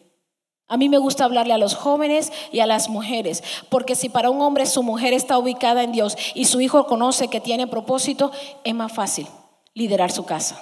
A 0.69 0.77
mí 0.77 0.89
me 0.89 0.99
gusta 0.99 1.25
hablarle 1.25 1.53
a 1.53 1.59
los 1.59 1.75
jóvenes 1.75 2.33
y 2.51 2.61
a 2.61 2.67
las 2.67 2.89
mujeres, 2.89 3.43
porque 3.69 3.95
si 3.95 4.09
para 4.09 4.31
un 4.31 4.41
hombre 4.41 4.67
su 4.67 4.83
mujer 4.83 5.13
está 5.13 5.37
ubicada 5.39 5.83
en 5.83 5.93
Dios 5.93 6.17
y 6.35 6.47
su 6.47 6.61
hijo 6.61 6.87
conoce 6.87 7.29
que 7.29 7.41
tiene 7.41 7.67
propósito, 7.67 8.33
es 8.65 8.75
más 8.75 8.93
fácil 8.93 9.27
liderar 9.75 10.11
su 10.11 10.25
casa. 10.25 10.61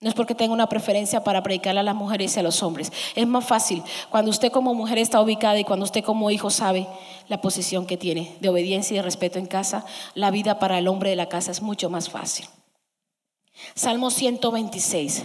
No 0.00 0.10
es 0.10 0.14
porque 0.14 0.34
tenga 0.34 0.52
una 0.52 0.68
preferencia 0.68 1.24
para 1.24 1.42
predicarle 1.42 1.80
a 1.80 1.82
las 1.82 1.94
mujeres 1.94 2.36
y 2.36 2.40
a 2.40 2.42
los 2.42 2.62
hombres. 2.62 2.92
Es 3.14 3.26
más 3.26 3.44
fácil 3.44 3.82
cuando 4.10 4.30
usted 4.30 4.52
como 4.52 4.74
mujer 4.74 4.98
está 4.98 5.18
ubicada 5.20 5.58
y 5.58 5.64
cuando 5.64 5.84
usted 5.84 6.04
como 6.04 6.30
hijo 6.30 6.50
sabe 6.50 6.86
la 7.28 7.40
posición 7.40 7.86
que 7.86 7.96
tiene 7.96 8.36
de 8.40 8.50
obediencia 8.50 8.94
y 8.94 8.96
de 8.98 9.02
respeto 9.02 9.38
en 9.38 9.46
casa, 9.46 9.86
la 10.14 10.30
vida 10.30 10.58
para 10.58 10.78
el 10.78 10.88
hombre 10.88 11.10
de 11.10 11.16
la 11.16 11.30
casa 11.30 11.52
es 11.52 11.62
mucho 11.62 11.88
más 11.88 12.10
fácil. 12.10 12.44
Salmo 13.74 14.10
126 14.10 15.24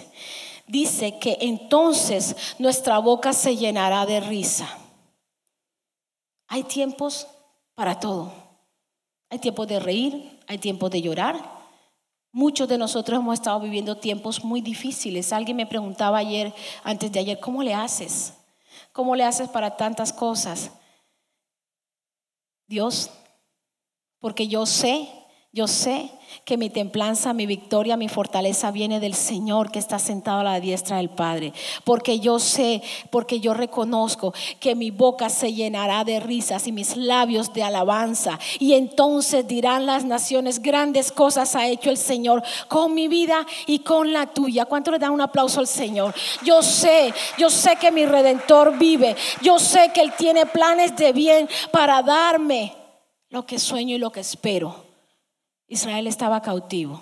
dice 0.69 1.19
que 1.19 1.37
entonces 1.41 2.55
nuestra 2.59 2.99
boca 2.99 3.33
se 3.33 3.57
llenará 3.57 4.05
de 4.05 4.21
risa. 4.21 4.69
Hay 6.47 6.63
tiempos 6.63 7.27
para 7.75 7.99
todo. 7.99 8.31
Hay 9.29 9.39
tiempos 9.39 9.67
de 9.67 9.79
reír, 9.79 10.39
hay 10.47 10.57
tiempos 10.57 10.89
de 10.89 11.01
llorar, 11.01 11.59
Muchos 12.31 12.67
de 12.67 12.77
nosotros 12.77 13.19
hemos 13.19 13.33
estado 13.33 13.59
viviendo 13.59 13.97
tiempos 13.97 14.43
muy 14.43 14.61
difíciles. 14.61 15.33
Alguien 15.33 15.57
me 15.57 15.65
preguntaba 15.65 16.19
ayer, 16.19 16.53
antes 16.83 17.11
de 17.11 17.19
ayer, 17.19 17.39
¿cómo 17.39 17.63
le 17.63 17.73
haces? 17.73 18.33
¿Cómo 18.91 19.15
le 19.15 19.23
haces 19.23 19.49
para 19.49 19.75
tantas 19.77 20.13
cosas? 20.13 20.71
Dios, 22.67 23.09
porque 24.19 24.47
yo 24.47 24.67
sé 24.67 25.09
yo 25.51 25.67
sé 25.67 26.11
que 26.45 26.57
mi 26.57 26.69
templanza, 26.69 27.33
mi 27.33 27.47
victoria, 27.47 27.97
mi 27.97 28.07
fortaleza 28.07 28.69
viene 28.69 28.99
del 28.99 29.15
Señor 29.15 29.71
que 29.71 29.79
está 29.79 29.97
sentado 29.97 30.41
a 30.41 30.43
la 30.43 30.59
diestra 30.59 30.97
del 30.97 31.09
Padre. 31.09 31.53
Porque 31.83 32.19
yo 32.19 32.37
sé, 32.37 32.83
porque 33.09 33.39
yo 33.39 33.55
reconozco 33.55 34.31
que 34.59 34.75
mi 34.75 34.91
boca 34.91 35.27
se 35.29 35.51
llenará 35.51 36.03
de 36.03 36.19
risas 36.19 36.67
y 36.67 36.71
mis 36.71 36.95
labios 36.95 37.51
de 37.51 37.63
alabanza. 37.63 38.37
Y 38.59 38.73
entonces 38.73 39.47
dirán 39.47 39.87
las 39.87 40.05
naciones, 40.05 40.61
grandes 40.61 41.11
cosas 41.11 41.55
ha 41.55 41.67
hecho 41.67 41.89
el 41.89 41.97
Señor 41.97 42.43
con 42.67 42.93
mi 42.93 43.07
vida 43.07 43.43
y 43.65 43.79
con 43.79 44.13
la 44.13 44.27
tuya. 44.27 44.65
¿Cuánto 44.65 44.91
le 44.91 44.99
dan 44.99 45.11
un 45.11 45.21
aplauso 45.21 45.59
al 45.59 45.67
Señor? 45.67 46.13
Yo 46.45 46.61
sé, 46.61 47.11
yo 47.39 47.49
sé 47.49 47.75
que 47.77 47.91
mi 47.91 48.05
redentor 48.05 48.77
vive. 48.77 49.15
Yo 49.41 49.57
sé 49.57 49.89
que 49.95 50.01
Él 50.01 50.13
tiene 50.15 50.45
planes 50.45 50.95
de 50.95 51.11
bien 51.11 51.49
para 51.71 52.03
darme 52.03 52.75
lo 53.29 53.47
que 53.47 53.57
sueño 53.57 53.95
y 53.95 53.99
lo 53.99 54.11
que 54.11 54.19
espero. 54.19 54.88
Israel 55.69 56.07
estaba 56.07 56.41
cautivo. 56.41 57.01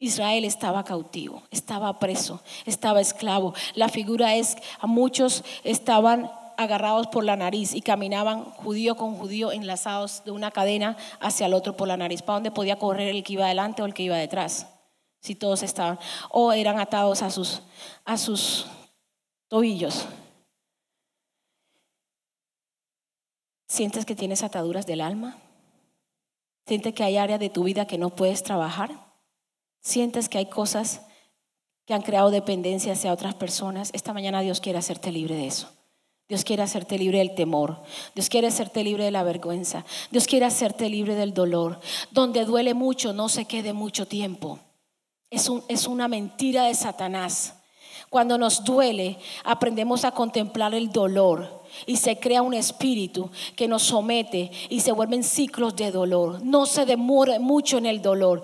Israel 0.00 0.44
estaba 0.44 0.84
cautivo, 0.84 1.42
estaba 1.50 1.98
preso, 1.98 2.40
estaba 2.64 3.00
esclavo. 3.00 3.54
La 3.74 3.88
figura 3.88 4.36
es, 4.36 4.56
a 4.80 4.86
muchos 4.86 5.44
estaban 5.64 6.30
agarrados 6.56 7.08
por 7.08 7.24
la 7.24 7.36
nariz 7.36 7.74
y 7.74 7.82
caminaban 7.82 8.44
judío 8.44 8.96
con 8.96 9.16
judío 9.16 9.52
enlazados 9.52 10.24
de 10.24 10.30
una 10.30 10.50
cadena 10.50 10.96
hacia 11.20 11.46
el 11.46 11.54
otro 11.54 11.76
por 11.76 11.88
la 11.88 11.96
nariz. 11.96 12.22
¿Para 12.22 12.36
dónde 12.36 12.50
podía 12.50 12.78
correr 12.78 13.08
el 13.08 13.22
que 13.22 13.34
iba 13.34 13.44
adelante 13.44 13.82
o 13.82 13.86
el 13.86 13.94
que 13.94 14.04
iba 14.04 14.16
detrás? 14.16 14.66
Si 15.20 15.34
todos 15.34 15.62
estaban. 15.62 15.98
O 16.30 16.52
eran 16.52 16.78
atados 16.78 17.22
a 17.22 17.30
sus, 17.30 17.62
a 18.04 18.16
sus 18.16 18.66
tobillos. 19.48 20.06
¿Sientes 23.66 24.06
que 24.06 24.14
tienes 24.14 24.42
ataduras 24.42 24.86
del 24.86 25.00
alma? 25.00 25.36
¿Sientes 26.68 26.92
que 26.92 27.02
hay 27.02 27.16
áreas 27.16 27.40
de 27.40 27.48
tu 27.48 27.64
vida 27.64 27.86
que 27.86 27.96
no 27.96 28.10
puedes 28.10 28.42
trabajar? 28.42 28.90
¿Sientes 29.80 30.28
que 30.28 30.36
hay 30.36 30.50
cosas 30.50 31.00
que 31.86 31.94
han 31.94 32.02
creado 32.02 32.30
dependencia 32.30 32.92
hacia 32.92 33.14
otras 33.14 33.34
personas? 33.34 33.88
Esta 33.94 34.12
mañana 34.12 34.42
Dios 34.42 34.60
quiere 34.60 34.78
hacerte 34.78 35.10
libre 35.10 35.34
de 35.34 35.46
eso. 35.46 35.70
Dios 36.28 36.44
quiere 36.44 36.62
hacerte 36.62 36.98
libre 36.98 37.20
del 37.20 37.34
temor. 37.34 37.82
Dios 38.14 38.28
quiere 38.28 38.48
hacerte 38.48 38.84
libre 38.84 39.04
de 39.04 39.10
la 39.10 39.22
vergüenza. 39.22 39.86
Dios 40.10 40.26
quiere 40.26 40.44
hacerte 40.44 40.90
libre 40.90 41.14
del 41.14 41.32
dolor. 41.32 41.80
Donde 42.10 42.44
duele 42.44 42.74
mucho, 42.74 43.14
no 43.14 43.30
se 43.30 43.46
quede 43.46 43.72
mucho 43.72 44.06
tiempo. 44.06 44.58
Es, 45.30 45.48
un, 45.48 45.64
es 45.68 45.86
una 45.86 46.06
mentira 46.06 46.64
de 46.64 46.74
Satanás. 46.74 47.54
Cuando 48.10 48.38
nos 48.38 48.64
duele, 48.64 49.18
aprendemos 49.44 50.04
a 50.04 50.12
contemplar 50.12 50.74
el 50.74 50.90
dolor 50.90 51.62
y 51.86 51.96
se 51.96 52.18
crea 52.18 52.42
un 52.42 52.54
espíritu 52.54 53.30
que 53.56 53.68
nos 53.68 53.82
somete 53.82 54.50
y 54.68 54.80
se 54.80 54.92
vuelven 54.92 55.24
ciclos 55.24 55.76
de 55.76 55.90
dolor. 55.90 56.42
No 56.42 56.66
se 56.66 56.86
demore 56.86 57.38
mucho 57.38 57.78
en 57.78 57.86
el 57.86 58.02
dolor. 58.02 58.42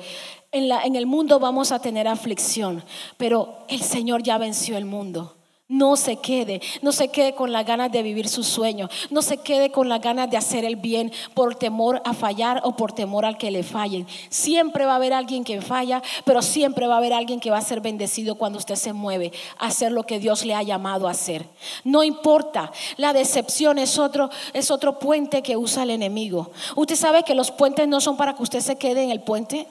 En, 0.52 0.70
en 0.70 0.96
el 0.96 1.06
mundo 1.06 1.38
vamos 1.38 1.73
a 1.73 1.78
tener 1.78 2.06
aflicción, 2.06 2.84
pero 3.16 3.64
el 3.68 3.82
Señor 3.82 4.23
ya 4.23 4.38
venció 4.38 4.76
el 4.76 4.84
mundo. 4.84 5.34
No 5.66 5.97
se 5.97 6.16
quede, 6.16 6.61
no 6.83 6.92
se 6.92 7.09
quede 7.09 7.35
con 7.35 7.50
las 7.50 7.64
ganas 7.64 7.90
de 7.90 8.02
vivir 8.02 8.28
su 8.28 8.44
sueño, 8.44 8.90
no 9.09 9.23
se 9.23 9.38
quede 9.38 9.71
con 9.71 9.88
las 9.88 10.02
ganas 10.02 10.30
de 10.30 10.37
hacer 10.37 10.62
el 10.62 10.76
bien 10.76 11.11
por 11.33 11.54
temor 11.54 12.02
a 12.04 12.12
fallar 12.12 12.61
o 12.64 12.76
por 12.76 12.92
temor 12.92 13.25
al 13.25 13.38
que 13.38 13.50
le 13.50 13.62
fallen. 13.62 14.06
Siempre 14.28 14.85
va 14.85 14.92
a 14.92 14.97
haber 14.97 15.14
alguien 15.14 15.42
que 15.42 15.62
falla, 15.62 16.02
pero 16.26 16.42
siempre 16.42 16.87
va 16.87 16.97
a 16.97 16.99
haber 16.99 17.14
alguien 17.14 17.40
que 17.40 17.50
va 17.50 17.56
a 17.56 17.62
ser 17.62 17.80
bendecido 17.80 18.35
cuando 18.35 18.59
usted 18.59 18.75
se 18.75 18.92
mueve 18.92 19.33
a 19.56 19.68
hacer 19.68 19.90
lo 19.90 20.04
que 20.04 20.18
Dios 20.18 20.44
le 20.44 20.54
ha 20.54 20.62
llamado 20.62 21.09
a 21.09 21.12
hacer. 21.12 21.49
No 21.83 22.04
importa, 22.04 22.71
la 22.99 23.14
decepción 23.14 23.78
es 23.78 23.99
otro, 23.99 24.28
es 24.52 24.71
otro 24.71 24.99
puente 24.99 25.42
que 25.42 25.56
usa 25.56 25.85
el 25.85 25.90
enemigo. 25.90 26.50
Usted 26.76 26.97
sabe 26.97 27.23
que 27.23 27.35
los 27.35 27.50
puentes 27.50 27.88
no 27.88 28.02
son 28.02 28.18
para 28.18 28.35
que 28.35 28.42
usted 28.42 28.61
se 28.61 28.76
quede 28.76 29.02
en 29.02 29.11
el 29.11 29.23
puente. 29.23 29.66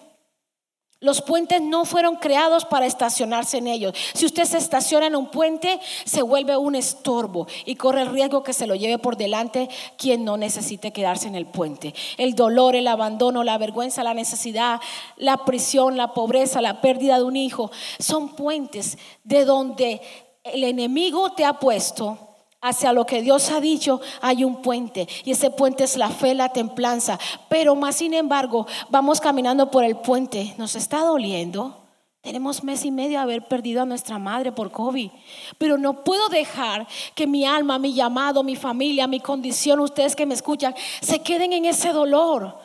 Los 1.03 1.21
puentes 1.21 1.61
no 1.61 1.83
fueron 1.83 2.15
creados 2.15 2.63
para 2.63 2.85
estacionarse 2.85 3.57
en 3.57 3.67
ellos. 3.67 3.93
Si 4.13 4.25
usted 4.25 4.45
se 4.45 4.57
estaciona 4.57 5.07
en 5.07 5.17
un 5.17 5.29
puente, 5.29 5.81
se 6.05 6.21
vuelve 6.21 6.55
un 6.55 6.75
estorbo 6.75 7.45
y 7.65 7.75
corre 7.75 8.03
el 8.03 8.11
riesgo 8.13 8.41
que 8.41 8.53
se 8.53 8.67
lo 8.67 8.73
lleve 8.73 8.97
por 8.99 9.17
delante 9.17 9.67
quien 9.97 10.23
no 10.23 10.37
necesite 10.37 10.93
quedarse 10.93 11.27
en 11.27 11.35
el 11.35 11.45
puente. 11.45 11.93
El 12.15 12.35
dolor, 12.35 12.77
el 12.77 12.87
abandono, 12.87 13.43
la 13.43 13.57
vergüenza, 13.57 14.01
la 14.01 14.13
necesidad, 14.13 14.79
la 15.17 15.43
prisión, 15.43 15.97
la 15.97 16.13
pobreza, 16.13 16.61
la 16.61 16.79
pérdida 16.79 17.17
de 17.17 17.25
un 17.25 17.35
hijo, 17.35 17.69
son 17.99 18.29
puentes 18.29 18.97
de 19.25 19.43
donde 19.43 19.99
el 20.45 20.63
enemigo 20.63 21.33
te 21.33 21.43
ha 21.43 21.59
puesto 21.59 22.32
hacia 22.63 22.93
lo 22.93 23.05
que 23.05 23.21
Dios 23.21 23.51
ha 23.51 23.59
dicho, 23.59 24.01
hay 24.21 24.43
un 24.43 24.61
puente. 24.61 25.07
Y 25.25 25.31
ese 25.31 25.51
puente 25.51 25.83
es 25.83 25.97
la 25.97 26.09
fe, 26.09 26.33
la 26.33 26.49
templanza. 26.49 27.19
Pero 27.49 27.75
más 27.75 27.97
sin 27.97 28.13
embargo, 28.13 28.65
vamos 28.89 29.19
caminando 29.19 29.69
por 29.69 29.83
el 29.83 29.97
puente. 29.97 30.55
Nos 30.57 30.75
está 30.75 31.01
doliendo. 31.01 31.77
Tenemos 32.21 32.63
mes 32.63 32.85
y 32.85 32.91
medio 32.91 33.17
de 33.17 33.17
haber 33.17 33.47
perdido 33.49 33.81
a 33.81 33.85
nuestra 33.85 34.17
madre 34.17 34.53
por 34.53 34.71
COVID. 34.71 35.11
Pero 35.57 35.77
no 35.77 36.05
puedo 36.05 36.29
dejar 36.29 36.87
que 37.15 37.27
mi 37.27 37.45
alma, 37.45 37.77
mi 37.79 37.93
llamado, 37.93 38.43
mi 38.43 38.55
familia, 38.55 39.07
mi 39.07 39.19
condición, 39.19 39.81
ustedes 39.81 40.15
que 40.15 40.25
me 40.25 40.33
escuchan, 40.33 40.73
se 41.01 41.21
queden 41.21 41.51
en 41.51 41.65
ese 41.65 41.91
dolor. 41.91 42.57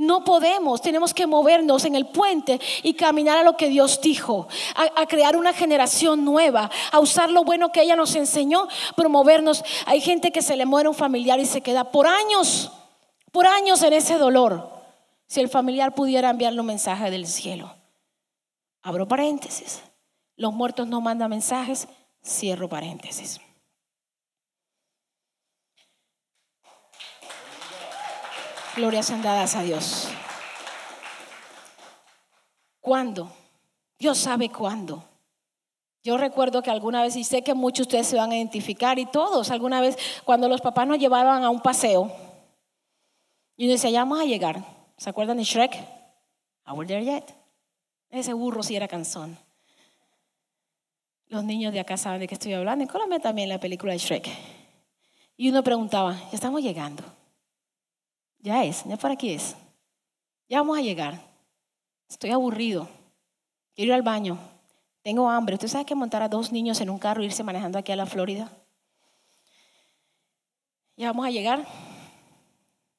No 0.00 0.24
podemos, 0.24 0.80
tenemos 0.80 1.12
que 1.12 1.26
movernos 1.26 1.84
en 1.84 1.94
el 1.94 2.06
puente 2.06 2.58
y 2.82 2.94
caminar 2.94 3.36
a 3.36 3.42
lo 3.42 3.58
que 3.58 3.68
Dios 3.68 4.00
dijo, 4.00 4.48
a, 4.74 5.06
crear 5.06 5.36
una 5.36 5.52
generación 5.52 6.24
nueva, 6.24 6.70
a 6.90 7.00
usar 7.00 7.30
lo 7.30 7.44
bueno 7.44 7.70
que 7.70 7.82
ella 7.82 7.96
nos 7.96 8.14
enseñó, 8.14 8.66
promovernos. 8.96 9.62
Hay 9.84 10.00
gente 10.00 10.32
que 10.32 10.40
se 10.40 10.56
le 10.56 10.64
muere 10.64 10.88
un 10.88 10.94
familiar 10.94 11.38
y 11.38 11.44
se 11.44 11.60
queda 11.60 11.90
por 11.90 12.06
años, 12.06 12.72
por 13.30 13.46
años 13.46 13.82
en 13.82 13.92
ese 13.92 14.16
dolor. 14.16 14.70
Si 15.26 15.40
el 15.40 15.50
familiar 15.50 15.94
pudiera 15.94 16.30
enviarle 16.30 16.60
un 16.60 16.66
mensaje 16.68 17.10
del 17.10 17.26
cielo. 17.26 17.74
Abro 18.80 19.06
paréntesis. 19.06 19.82
Los 20.34 20.54
muertos 20.54 20.86
no 20.86 21.02
mandan 21.02 21.28
mensajes, 21.28 21.88
cierro 22.24 22.70
paréntesis. 22.70 23.38
Glorias 28.76 29.06
sean 29.06 29.22
dadas 29.22 29.56
a 29.56 29.62
Dios. 29.62 30.08
¿Cuándo? 32.80 33.32
Dios 33.98 34.18
sabe 34.18 34.48
cuándo. 34.48 35.04
Yo 36.02 36.16
recuerdo 36.16 36.62
que 36.62 36.70
alguna 36.70 37.02
vez, 37.02 37.16
y 37.16 37.24
sé 37.24 37.42
que 37.42 37.52
muchos 37.52 37.86
de 37.86 37.88
ustedes 37.88 38.06
se 38.06 38.16
van 38.16 38.30
a 38.30 38.36
identificar, 38.36 38.98
y 38.98 39.06
todos, 39.06 39.50
alguna 39.50 39.80
vez, 39.80 39.98
cuando 40.24 40.48
los 40.48 40.60
papás 40.60 40.86
nos 40.86 40.98
llevaban 40.98 41.44
a 41.44 41.50
un 41.50 41.60
paseo, 41.60 42.10
y 43.56 43.64
uno 43.64 43.72
decía, 43.72 43.90
ya 43.90 44.00
vamos 44.00 44.20
a 44.20 44.24
llegar. 44.24 44.64
¿Se 44.96 45.10
acuerdan 45.10 45.36
de 45.36 45.44
Shrek? 45.44 45.74
Are 46.64 46.78
we 46.78 46.86
there 46.86 47.04
yet? 47.04 47.34
Ese 48.08 48.32
burro 48.32 48.62
sí 48.62 48.74
era 48.76 48.88
canzón. 48.88 49.38
Los 51.26 51.44
niños 51.44 51.72
de 51.72 51.80
acá 51.80 51.98
saben 51.98 52.20
de 52.20 52.26
qué 52.26 52.34
estoy 52.34 52.54
hablando. 52.54 52.82
En 52.82 52.88
Colombia 52.88 53.20
también 53.20 53.48
la 53.50 53.60
película 53.60 53.92
de 53.92 53.98
Shrek. 53.98 54.28
Y 55.36 55.50
uno 55.50 55.62
preguntaba, 55.62 56.14
ya 56.14 56.30
estamos 56.32 56.62
llegando. 56.62 57.04
Ya 58.42 58.64
es, 58.64 58.84
ya 58.84 58.96
por 58.96 59.10
aquí 59.10 59.30
es. 59.30 59.56
Ya 60.48 60.58
vamos 60.58 60.78
a 60.78 60.82
llegar. 60.82 61.20
Estoy 62.08 62.30
aburrido. 62.30 62.88
Quiero 63.74 63.90
ir 63.90 63.94
al 63.94 64.02
baño. 64.02 64.38
Tengo 65.02 65.30
hambre. 65.30 65.54
¿Usted 65.54 65.68
sabe 65.68 65.84
que 65.84 65.94
montar 65.94 66.22
a 66.22 66.28
dos 66.28 66.52
niños 66.52 66.80
en 66.80 66.90
un 66.90 66.98
carro 66.98 67.22
e 67.22 67.26
irse 67.26 67.42
manejando 67.42 67.78
aquí 67.78 67.92
a 67.92 67.96
la 67.96 68.06
Florida? 68.06 68.50
Ya 70.96 71.08
vamos 71.08 71.26
a 71.26 71.30
llegar. 71.30 71.66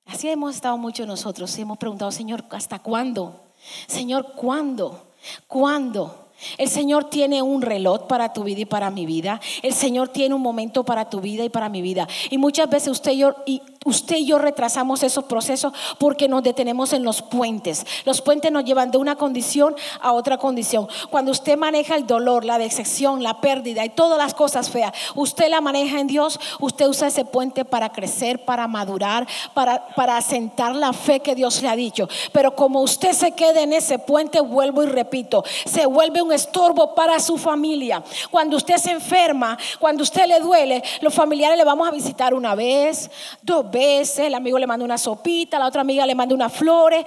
Así 0.05 0.29
hemos 0.29 0.55
estado 0.55 0.77
muchos 0.77 1.05
nosotros. 1.05 1.57
Hemos 1.57 1.77
preguntado, 1.77 2.11
Señor, 2.11 2.45
¿hasta 2.51 2.79
cuándo? 2.79 3.39
Señor, 3.87 4.33
¿cuándo? 4.33 5.07
¿Cuándo? 5.47 6.29
El 6.57 6.69
Señor 6.69 7.09
tiene 7.09 7.41
un 7.41 7.61
reloj 7.61 8.07
para 8.07 8.33
tu 8.33 8.43
vida 8.43 8.61
y 8.61 8.65
para 8.65 8.89
mi 8.89 9.05
vida. 9.05 9.39
El 9.61 9.73
Señor 9.73 10.09
tiene 10.09 10.33
un 10.33 10.41
momento 10.41 10.83
para 10.83 11.09
tu 11.09 11.21
vida 11.21 11.43
y 11.43 11.49
para 11.49 11.69
mi 11.69 11.81
vida. 11.81 12.07
Y 12.29 12.37
muchas 12.37 12.69
veces 12.69 12.89
usted 12.89 13.11
y 13.11 13.17
yo, 13.17 13.35
y 13.45 13.61
usted 13.83 14.17
y 14.17 14.27
yo 14.27 14.37
retrasamos 14.37 15.01
esos 15.01 15.23
procesos 15.23 15.73
porque 15.97 16.27
nos 16.27 16.43
detenemos 16.43 16.93
en 16.93 17.03
los 17.03 17.23
puentes. 17.23 17.83
Los 18.05 18.21
puentes 18.21 18.51
nos 18.51 18.63
llevan 18.63 18.91
de 18.91 18.99
una 18.99 19.15
condición 19.15 19.75
a 19.99 20.13
otra 20.13 20.37
condición. 20.37 20.87
Cuando 21.09 21.31
usted 21.31 21.57
maneja 21.57 21.95
el 21.95 22.05
dolor, 22.05 22.45
la 22.45 22.59
decepción, 22.59 23.23
la 23.23 23.41
pérdida 23.41 23.83
y 23.83 23.89
todas 23.89 24.19
las 24.19 24.35
cosas 24.35 24.69
feas, 24.69 24.91
usted 25.15 25.49
la 25.49 25.61
maneja 25.61 25.99
en 25.99 26.05
Dios, 26.05 26.39
usted 26.59 26.87
usa 26.87 27.07
ese 27.07 27.25
puente 27.25 27.65
para 27.65 27.91
crecer, 27.91 28.45
para 28.45 28.67
madurar, 28.67 29.27
para, 29.55 29.81
asentar 30.15 30.75
la 30.75 30.93
fe 30.93 31.21
que 31.21 31.33
Dios 31.33 31.63
le 31.63 31.69
ha 31.69 31.75
dicho. 31.75 32.07
Pero 32.31 32.55
como 32.55 32.81
usted 32.81 33.13
se 33.13 33.31
quede 33.31 33.63
en 33.63 33.73
ese 33.73 33.97
puente, 33.97 34.41
vuelvo 34.41 34.83
y 34.83 34.87
repito, 34.87 35.43
se 35.65 35.87
vuelve 35.87 36.21
un 36.21 36.33
estorbo 36.33 36.93
para 36.93 37.19
su 37.19 37.37
familia. 37.39 38.03
Cuando 38.29 38.57
usted 38.57 38.77
se 38.77 38.91
enferma, 38.91 39.57
cuando 39.79 40.03
usted 40.03 40.27
le 40.27 40.39
duele, 40.39 40.83
los 41.01 41.13
familiares 41.13 41.57
le 41.57 41.63
vamos 41.63 41.87
a 41.87 41.91
visitar 41.91 42.35
una 42.35 42.53
vez, 42.53 43.09
dos 43.41 43.70
veces, 43.71 44.19
el 44.19 44.35
amigo 44.35 44.59
le 44.59 44.67
manda 44.67 44.85
una 44.85 44.97
sopita, 44.97 45.57
la 45.57 45.67
otra 45.67 45.81
amiga 45.81 46.05
le 46.05 46.15
manda 46.15 46.35
unas 46.35 46.53
flores, 46.53 47.05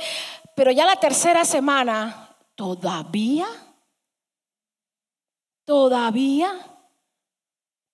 pero 0.55 0.71
ya 0.71 0.87
la 0.87 0.97
tercera 0.97 1.45
semana, 1.45 2.35
todavía, 2.55 3.47
todavía, 5.65 6.53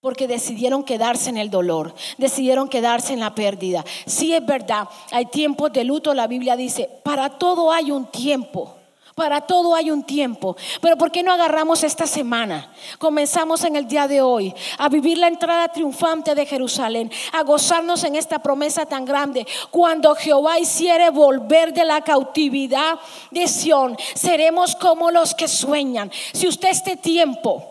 porque 0.00 0.26
decidieron 0.26 0.82
quedarse 0.82 1.28
en 1.28 1.36
el 1.36 1.50
dolor, 1.50 1.94
decidieron 2.16 2.68
quedarse 2.68 3.12
en 3.12 3.20
la 3.20 3.34
pérdida. 3.34 3.84
Sí 4.06 4.34
es 4.34 4.44
verdad, 4.44 4.88
hay 5.10 5.26
tiempos 5.26 5.72
de 5.72 5.84
luto, 5.84 6.14
la 6.14 6.26
Biblia 6.26 6.56
dice, 6.56 6.88
para 7.04 7.38
todo 7.38 7.70
hay 7.70 7.90
un 7.90 8.06
tiempo. 8.06 8.79
Para 9.14 9.40
todo 9.42 9.74
hay 9.74 9.90
un 9.90 10.04
tiempo. 10.04 10.56
Pero 10.80 10.96
¿por 10.96 11.10
qué 11.10 11.22
no 11.22 11.32
agarramos 11.32 11.82
esta 11.82 12.06
semana? 12.06 12.72
Comenzamos 12.98 13.64
en 13.64 13.76
el 13.76 13.86
día 13.86 14.06
de 14.08 14.22
hoy 14.22 14.54
a 14.78 14.88
vivir 14.88 15.18
la 15.18 15.28
entrada 15.28 15.68
triunfante 15.68 16.34
de 16.34 16.46
Jerusalén, 16.46 17.10
a 17.32 17.42
gozarnos 17.42 18.04
en 18.04 18.16
esta 18.16 18.38
promesa 18.38 18.86
tan 18.86 19.04
grande. 19.04 19.46
Cuando 19.70 20.14
Jehová 20.14 20.58
hiciere 20.58 21.10
volver 21.10 21.72
de 21.72 21.84
la 21.84 22.02
cautividad 22.02 22.98
de 23.30 23.48
Sión, 23.48 23.96
seremos 24.14 24.76
como 24.76 25.10
los 25.10 25.34
que 25.34 25.48
sueñan. 25.48 26.10
Si 26.32 26.46
usted 26.46 26.68
este 26.68 26.96
tiempo, 26.96 27.66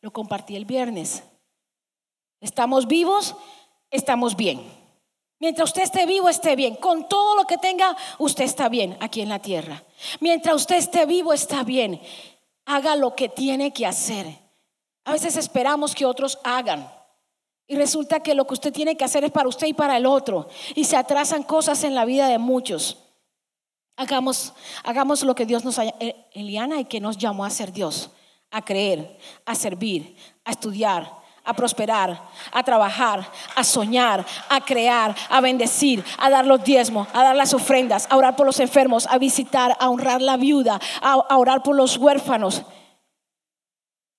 lo 0.00 0.12
compartí 0.12 0.56
el 0.56 0.64
viernes, 0.64 1.22
estamos 2.40 2.86
vivos, 2.86 3.34
estamos 3.90 4.36
bien. 4.36 4.62
Mientras 5.38 5.68
usted 5.68 5.82
esté 5.82 6.06
vivo, 6.06 6.28
esté 6.28 6.56
bien. 6.56 6.76
Con 6.76 7.08
todo 7.08 7.36
lo 7.36 7.44
que 7.44 7.58
tenga, 7.58 7.96
usted 8.18 8.44
está 8.44 8.68
bien 8.68 8.96
aquí 9.00 9.20
en 9.20 9.28
la 9.28 9.40
tierra. 9.40 9.82
Mientras 10.20 10.56
usted 10.56 10.76
esté 10.76 11.06
vivo, 11.06 11.32
está 11.32 11.62
bien. 11.62 12.00
Haga 12.64 12.96
lo 12.96 13.14
que 13.14 13.28
tiene 13.28 13.72
que 13.72 13.86
hacer. 13.86 14.26
A 15.04 15.12
veces 15.12 15.36
esperamos 15.36 15.94
que 15.94 16.04
otros 16.04 16.38
hagan. 16.44 16.90
Y 17.68 17.76
resulta 17.76 18.20
que 18.20 18.34
lo 18.34 18.46
que 18.46 18.54
usted 18.54 18.72
tiene 18.72 18.96
que 18.96 19.04
hacer 19.04 19.24
es 19.24 19.32
para 19.32 19.48
usted 19.48 19.66
y 19.66 19.72
para 19.72 19.96
el 19.96 20.06
otro. 20.06 20.48
Y 20.74 20.84
se 20.84 20.96
atrasan 20.96 21.42
cosas 21.42 21.82
en 21.84 21.94
la 21.94 22.04
vida 22.04 22.28
de 22.28 22.38
muchos. 22.38 22.98
Hagamos, 23.96 24.52
hagamos 24.84 25.22
lo 25.22 25.34
que 25.34 25.46
Dios 25.46 25.64
nos 25.64 25.78
haya, 25.78 25.94
eh, 26.00 26.26
Eliana, 26.32 26.80
y 26.80 26.84
que 26.84 27.00
nos 27.00 27.16
llamó 27.16 27.44
a 27.44 27.50
ser 27.50 27.72
Dios, 27.72 28.10
a 28.50 28.62
creer, 28.62 29.18
a 29.46 29.54
servir, 29.54 30.16
a 30.44 30.50
estudiar, 30.50 31.10
a 31.46 31.54
prosperar, 31.54 32.20
a 32.52 32.62
trabajar, 32.62 33.26
a 33.54 33.64
soñar, 33.64 34.24
a 34.48 34.60
crear, 34.60 35.14
a 35.30 35.40
bendecir, 35.40 36.04
a 36.18 36.28
dar 36.28 36.44
los 36.44 36.62
diezmos, 36.62 37.08
a 37.14 37.22
dar 37.22 37.36
las 37.36 37.54
ofrendas, 37.54 38.06
a 38.10 38.16
orar 38.16 38.36
por 38.36 38.46
los 38.46 38.60
enfermos, 38.60 39.06
a 39.06 39.18
visitar, 39.18 39.76
a 39.78 39.88
honrar 39.88 40.20
la 40.20 40.36
viuda, 40.36 40.80
a, 41.00 41.36
orar 41.36 41.62
por 41.62 41.76
los 41.76 41.96
huérfanos 41.96 42.62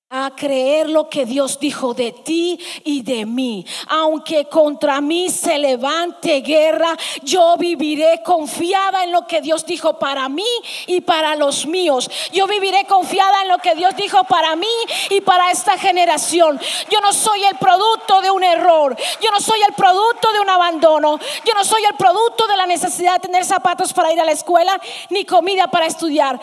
a 0.09 0.33
creer 0.33 0.89
lo 0.89 1.09
que 1.09 1.25
Dios 1.25 1.59
dijo 1.59 1.93
de 1.93 2.13
ti 2.13 2.57
y 2.85 3.01
de 3.01 3.25
mí. 3.25 3.65
Aunque 3.89 4.45
contra 4.45 5.01
mí 5.01 5.29
se 5.29 5.57
levante 5.57 6.39
guerra, 6.39 6.95
yo 7.23 7.57
viviré 7.57 8.23
confiada 8.23 9.03
en 9.03 9.11
lo 9.11 9.27
que 9.27 9.41
Dios 9.41 9.65
dijo 9.65 9.99
para 9.99 10.29
mí 10.29 10.47
y 10.85 11.01
para 11.01 11.35
los 11.35 11.65
míos. 11.65 12.09
Yo 12.31 12.47
viviré 12.47 12.85
confiada 12.85 13.41
en 13.41 13.49
lo 13.49 13.57
que 13.57 13.75
Dios 13.75 13.97
dijo 13.97 14.23
para 14.23 14.55
mí 14.55 14.65
y 15.09 15.19
para 15.19 15.51
esta 15.51 15.77
generación. 15.77 16.57
Yo 16.89 17.01
no 17.01 17.11
soy 17.11 17.43
el 17.43 17.57
producto 17.57 18.21
de 18.21 18.31
un 18.31 18.45
error. 18.45 18.95
Yo 19.21 19.29
no 19.31 19.41
soy 19.41 19.59
el 19.67 19.73
producto 19.73 20.31
de 20.31 20.39
un 20.39 20.49
abandono. 20.49 21.19
Yo 21.43 21.53
no 21.53 21.65
soy 21.65 21.83
el 21.83 21.97
producto 21.97 22.47
de 22.47 22.55
la 22.55 22.65
necesidad 22.65 23.15
de 23.15 23.27
tener 23.27 23.43
zapatos 23.43 23.91
para 23.91 24.13
ir 24.13 24.21
a 24.21 24.25
la 24.25 24.31
escuela 24.31 24.79
ni 25.09 25.25
comida 25.25 25.67
para 25.67 25.85
estudiar. 25.85 26.39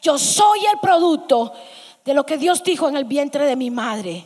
Yo 0.00 0.20
soy 0.20 0.64
el 0.66 0.78
producto 0.80 1.52
de 2.08 2.14
lo 2.14 2.24
que 2.24 2.38
Dios 2.38 2.62
dijo 2.64 2.88
en 2.88 2.96
el 2.96 3.04
vientre 3.04 3.44
de 3.44 3.54
mi 3.54 3.70
madre. 3.70 4.24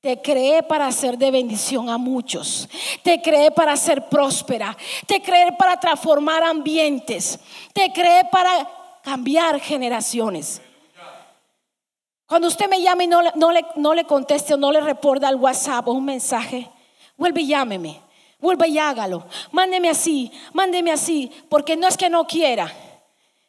Te 0.00 0.20
creé 0.20 0.64
para 0.64 0.90
ser 0.90 1.16
de 1.16 1.30
bendición 1.30 1.88
a 1.88 1.96
muchos. 1.96 2.68
Te 3.04 3.22
creé 3.22 3.52
para 3.52 3.76
ser 3.76 4.08
próspera. 4.08 4.76
Te 5.06 5.22
creé 5.22 5.52
para 5.52 5.78
transformar 5.78 6.42
ambientes. 6.42 7.38
Te 7.72 7.92
creé 7.92 8.24
para 8.32 8.68
cambiar 9.04 9.60
generaciones. 9.60 10.60
Cuando 12.26 12.48
usted 12.48 12.68
me 12.68 12.82
llame 12.82 13.04
y 13.04 13.06
no, 13.06 13.22
le, 13.22 13.64
le 13.94 14.04
conteste 14.04 14.54
o 14.54 14.56
no 14.56 14.72
le 14.72 14.80
reporta 14.80 15.28
al 15.28 15.36
WhatsApp 15.36 15.86
o 15.86 15.92
un 15.92 16.04
mensaje, 16.04 16.68
vuelve 17.16 17.42
y 17.42 17.46
llámeme. 17.46 18.00
Vuelve 18.40 18.66
y 18.66 18.78
hágalo. 18.80 19.24
Mándeme 19.52 19.88
así, 19.88 20.32
mándeme 20.52 20.90
así, 20.90 21.30
porque 21.48 21.76
no 21.76 21.86
es 21.86 21.96
que 21.96 22.10
no 22.10 22.26
quiera 22.26 22.72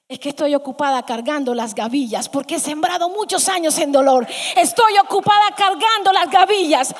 Es 0.10 0.17
que 0.17 0.30
estoy 0.30 0.56
ocupada 0.56 1.06
cargando 1.06 1.54
las 1.54 1.76
gavillas 1.76 2.28
porque 2.28 2.56
he 2.56 2.60
sembrado 2.60 3.10
muchos 3.10 3.48
años 3.48 3.78
en 3.78 3.91
dolor. 3.91 4.28
Estoy 4.56 4.98
ocupada 4.98 5.54
cargando 5.56 6.12
las 6.12 6.32
gavillas 6.32 6.95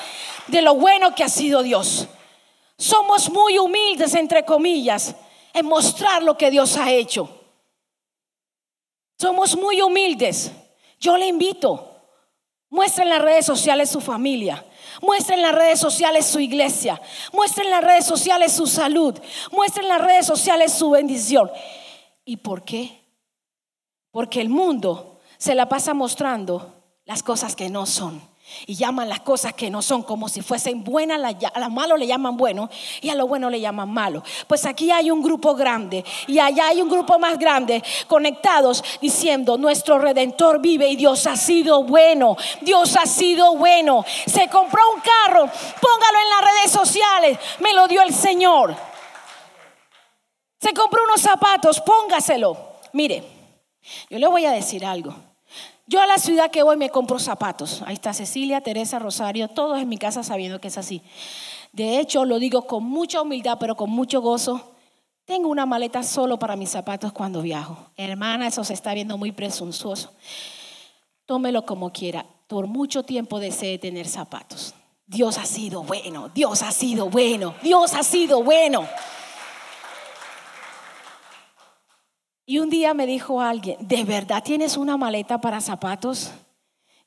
de 0.46 0.62
lo 0.62 0.76
bueno 0.76 1.16
que 1.16 1.24
ha 1.24 1.30
sido 1.30 1.64
Dios. 1.64 2.08
Somos 2.78 3.32
muy 3.32 3.58
humildes, 3.58 4.14
entre 4.14 4.46
comillas, 4.46 5.16
en 5.54 5.66
mostrar 5.66 6.22
lo 6.22 6.38
que 6.38 6.52
Dios 6.52 6.78
ha 6.78 6.92
hecho. 6.92 7.36
Somos 9.18 9.58
muy 9.58 9.82
humildes. 9.82 10.52
Yo 11.00 11.18
le 11.18 11.26
invito, 11.26 12.04
muestre 12.70 13.06
en 13.06 13.10
las 13.10 13.24
redes 13.24 13.46
sociales 13.48 13.90
su 13.90 14.02
familia, 14.02 14.64
muestre 15.02 15.34
en 15.34 15.42
las 15.42 15.56
redes 15.56 15.80
sociales 15.80 16.28
su 16.28 16.40
iglesia, 16.40 17.02
muestre 17.34 17.64
en 17.64 17.72
las 17.72 17.84
redes 17.84 18.06
sociales 18.06 18.54
su 18.54 18.68
salud, 18.68 19.20
muestre 19.52 19.82
en 19.82 19.90
las 19.90 20.02
redes 20.02 20.28
sociales 20.28 20.72
su 20.74 20.92
bendición. 20.92 21.50
¿Y 22.24 22.38
por 22.38 22.64
qué? 22.64 22.99
Porque 24.12 24.42
el 24.42 24.50
mundo 24.50 25.20
se 25.38 25.56
la 25.56 25.70
pasa 25.70 25.94
mostrando 25.94 26.76
las 27.06 27.24
cosas 27.24 27.56
que 27.56 27.70
no 27.70 27.86
son. 27.86 28.22
Y 28.66 28.76
llaman 28.76 29.10
las 29.10 29.20
cosas 29.20 29.54
que 29.54 29.70
no 29.70 29.82
son 29.82 30.02
como 30.04 30.28
si 30.28 30.42
fuesen 30.42 30.84
buenas, 30.84 31.20
a 31.22 31.60
lo 31.60 31.70
malo 31.70 31.98
le 31.98 32.08
llaman 32.08 32.36
bueno 32.36 32.70
y 33.02 33.10
a 33.10 33.16
lo 33.16 33.28
bueno 33.28 33.50
le 33.50 33.60
llaman 33.62 33.92
malo. 33.92 34.24
Pues 34.48 34.66
aquí 34.66 34.90
hay 34.92 35.12
un 35.12 35.22
grupo 35.22 35.54
grande 35.54 36.04
y 36.28 36.40
allá 36.40 36.70
hay 36.70 36.82
un 36.82 36.90
grupo 36.90 37.20
más 37.20 37.38
grande 37.38 37.84
conectados 38.08 38.84
diciendo, 39.02 39.58
nuestro 39.58 40.00
redentor 40.00 40.60
vive 40.60 40.90
y 40.90 40.96
Dios 40.96 41.28
ha 41.28 41.36
sido 41.36 41.84
bueno, 41.84 42.38
Dios 42.62 42.96
ha 42.96 43.06
sido 43.06 43.56
bueno. 43.56 44.04
Se 44.26 44.48
compró 44.48 44.82
un 44.94 45.02
carro, 45.02 45.42
póngalo 45.42 46.20
en 46.20 46.30
las 46.30 46.54
redes 46.56 46.72
sociales, 46.72 47.40
me 47.60 47.74
lo 47.74 47.88
dio 47.88 48.02
el 48.02 48.14
Señor. 48.14 48.76
Se 50.60 50.74
compró 50.74 51.04
unos 51.04 51.22
zapatos, 51.22 51.80
póngaselo. 51.82 52.58
Mire, 52.94 53.39
yo 54.10 54.20
le 54.20 54.28
voy 54.28 54.46
a 54.46 54.52
decir 54.52 54.86
algo. 54.86 55.16
Yo 55.88 56.02
a 56.02 56.08
la 56.08 56.20
ciudad 56.20 56.52
que 56.52 56.62
voy 56.62 56.78
me 56.78 56.90
compro 56.90 57.18
zapatos. 57.18 57.82
Ahí 57.86 57.96
está 57.96 58.14
Cecilia, 58.14 58.62
Teresa, 58.62 59.00
Rosario, 59.00 59.48
todos 59.48 59.80
en 59.80 59.90
mi 59.90 59.98
casa 59.98 60.24
sabiendo 60.24 60.62
que 60.62 60.68
es 60.68 60.78
así. 60.78 61.02
De 61.72 62.00
hecho, 62.00 62.26
lo 62.26 62.38
digo 62.40 62.68
con 62.68 62.84
mucha 62.84 63.22
humildad, 63.22 63.58
pero 63.60 63.76
con 63.76 63.90
mucho 63.90 64.22
gozo. 64.22 64.74
Tengo 65.26 65.50
una 65.50 65.66
maleta 65.66 66.04
solo 66.04 66.38
para 66.40 66.56
mis 66.56 66.70
zapatos 66.70 67.12
cuando 67.12 67.42
viajo. 67.42 67.92
Hermana, 67.98 68.48
eso 68.48 68.64
se 68.64 68.74
está 68.74 68.94
viendo 68.94 69.18
muy 69.18 69.32
presuntuoso. 69.32 70.12
Tómelo 71.26 71.66
como 71.66 71.92
quiera. 71.92 72.26
Por 72.48 72.68
mucho 72.68 73.04
tiempo 73.04 73.40
deseé 73.40 73.78
tener 73.78 74.08
zapatos. 74.08 74.74
Dios 75.06 75.40
ha 75.40 75.46
sido 75.46 75.82
bueno, 75.82 76.30
Dios 76.30 76.62
ha 76.62 76.72
sido 76.72 77.10
bueno, 77.10 77.56
Dios 77.64 77.96
ha 77.96 78.04
sido 78.04 78.44
bueno. 78.44 78.88
Y 82.50 82.58
un 82.58 82.72
día 82.72 82.96
me 82.96 83.06
dijo 83.06 83.42
alguien, 83.42 83.78
¿de 83.80 84.04
verdad 84.04 84.42
tienes 84.42 84.76
una 84.76 84.98
maleta 84.98 85.40
para 85.40 85.62
zapatos? 85.62 86.32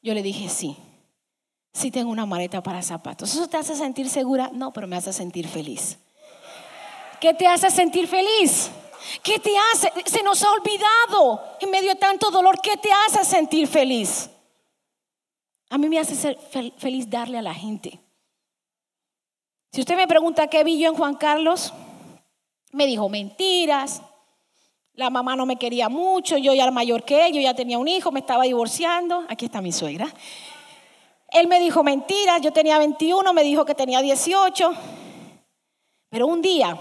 Yo 0.00 0.14
le 0.14 0.22
dije, 0.22 0.48
sí, 0.48 0.76
sí 1.72 1.90
tengo 1.90 2.12
una 2.12 2.26
maleta 2.26 2.62
para 2.62 2.80
zapatos. 2.80 3.34
¿Eso 3.34 3.48
te 3.48 3.56
hace 3.56 3.74
sentir 3.74 4.08
segura? 4.08 4.50
No, 4.52 4.72
pero 4.72 4.86
me 4.86 4.94
hace 4.94 5.12
sentir 5.12 5.48
feliz. 5.48 5.98
¿Qué 7.20 7.34
te 7.34 7.48
hace 7.48 7.72
sentir 7.72 8.06
feliz? 8.06 8.70
¿Qué 9.24 9.40
te 9.40 9.50
hace? 9.72 9.90
Se 10.06 10.22
nos 10.22 10.44
ha 10.44 10.52
olvidado 10.52 11.42
en 11.60 11.72
medio 11.72 11.88
de 11.88 11.96
tanto 11.96 12.30
dolor. 12.30 12.60
¿Qué 12.62 12.76
te 12.76 12.90
hace 12.92 13.24
sentir 13.24 13.66
feliz? 13.66 14.30
A 15.70 15.76
mí 15.76 15.88
me 15.88 15.98
hace 15.98 16.14
ser 16.14 16.38
feliz 16.78 17.10
darle 17.10 17.38
a 17.38 17.42
la 17.42 17.52
gente. 17.52 17.98
Si 19.72 19.80
usted 19.80 19.96
me 19.96 20.06
pregunta 20.06 20.46
qué 20.46 20.62
vi 20.62 20.78
yo 20.78 20.88
en 20.88 20.94
Juan 20.94 21.16
Carlos, 21.16 21.72
me 22.70 22.86
dijo 22.86 23.08
mentiras, 23.08 24.02
la 24.94 25.08
mamá 25.08 25.36
no 25.36 25.46
me 25.46 25.56
quería 25.56 25.88
mucho, 25.88 26.36
yo 26.36 26.52
ya 26.52 26.64
era 26.64 26.72
mayor 26.72 27.04
que 27.04 27.26
él, 27.26 27.32
yo 27.32 27.40
ya 27.40 27.54
tenía 27.54 27.78
un 27.78 27.88
hijo, 27.88 28.12
me 28.12 28.20
estaba 28.20 28.44
divorciando. 28.44 29.24
Aquí 29.28 29.46
está 29.46 29.62
mi 29.62 29.72
suegra. 29.72 30.12
Él 31.30 31.48
me 31.48 31.60
dijo 31.60 31.82
mentiras, 31.82 32.42
yo 32.42 32.52
tenía 32.52 32.78
21, 32.78 33.32
me 33.32 33.42
dijo 33.42 33.64
que 33.64 33.74
tenía 33.74 34.02
18. 34.02 34.72
Pero 36.10 36.26
un 36.26 36.42
día 36.42 36.76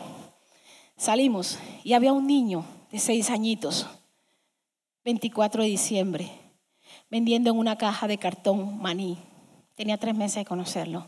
salimos 0.98 1.58
y 1.86 1.94
había 1.94 2.12
un 2.12 2.28
niño 2.28 2.66
de 2.92 3.00
seis 3.00 3.30
añitos, 3.30 3.88
24 5.06 5.64
de 5.64 5.70
diciembre, 5.70 6.32
vendiendo 7.10 7.50
en 7.50 7.58
una 7.58 7.78
caja 7.78 8.08
de 8.08 8.18
cartón 8.18 8.82
maní. 8.82 9.18
Tenía 9.76 9.98
tres 9.98 10.16
meses 10.16 10.36
de 10.36 10.46
conocerlo. 10.46 11.08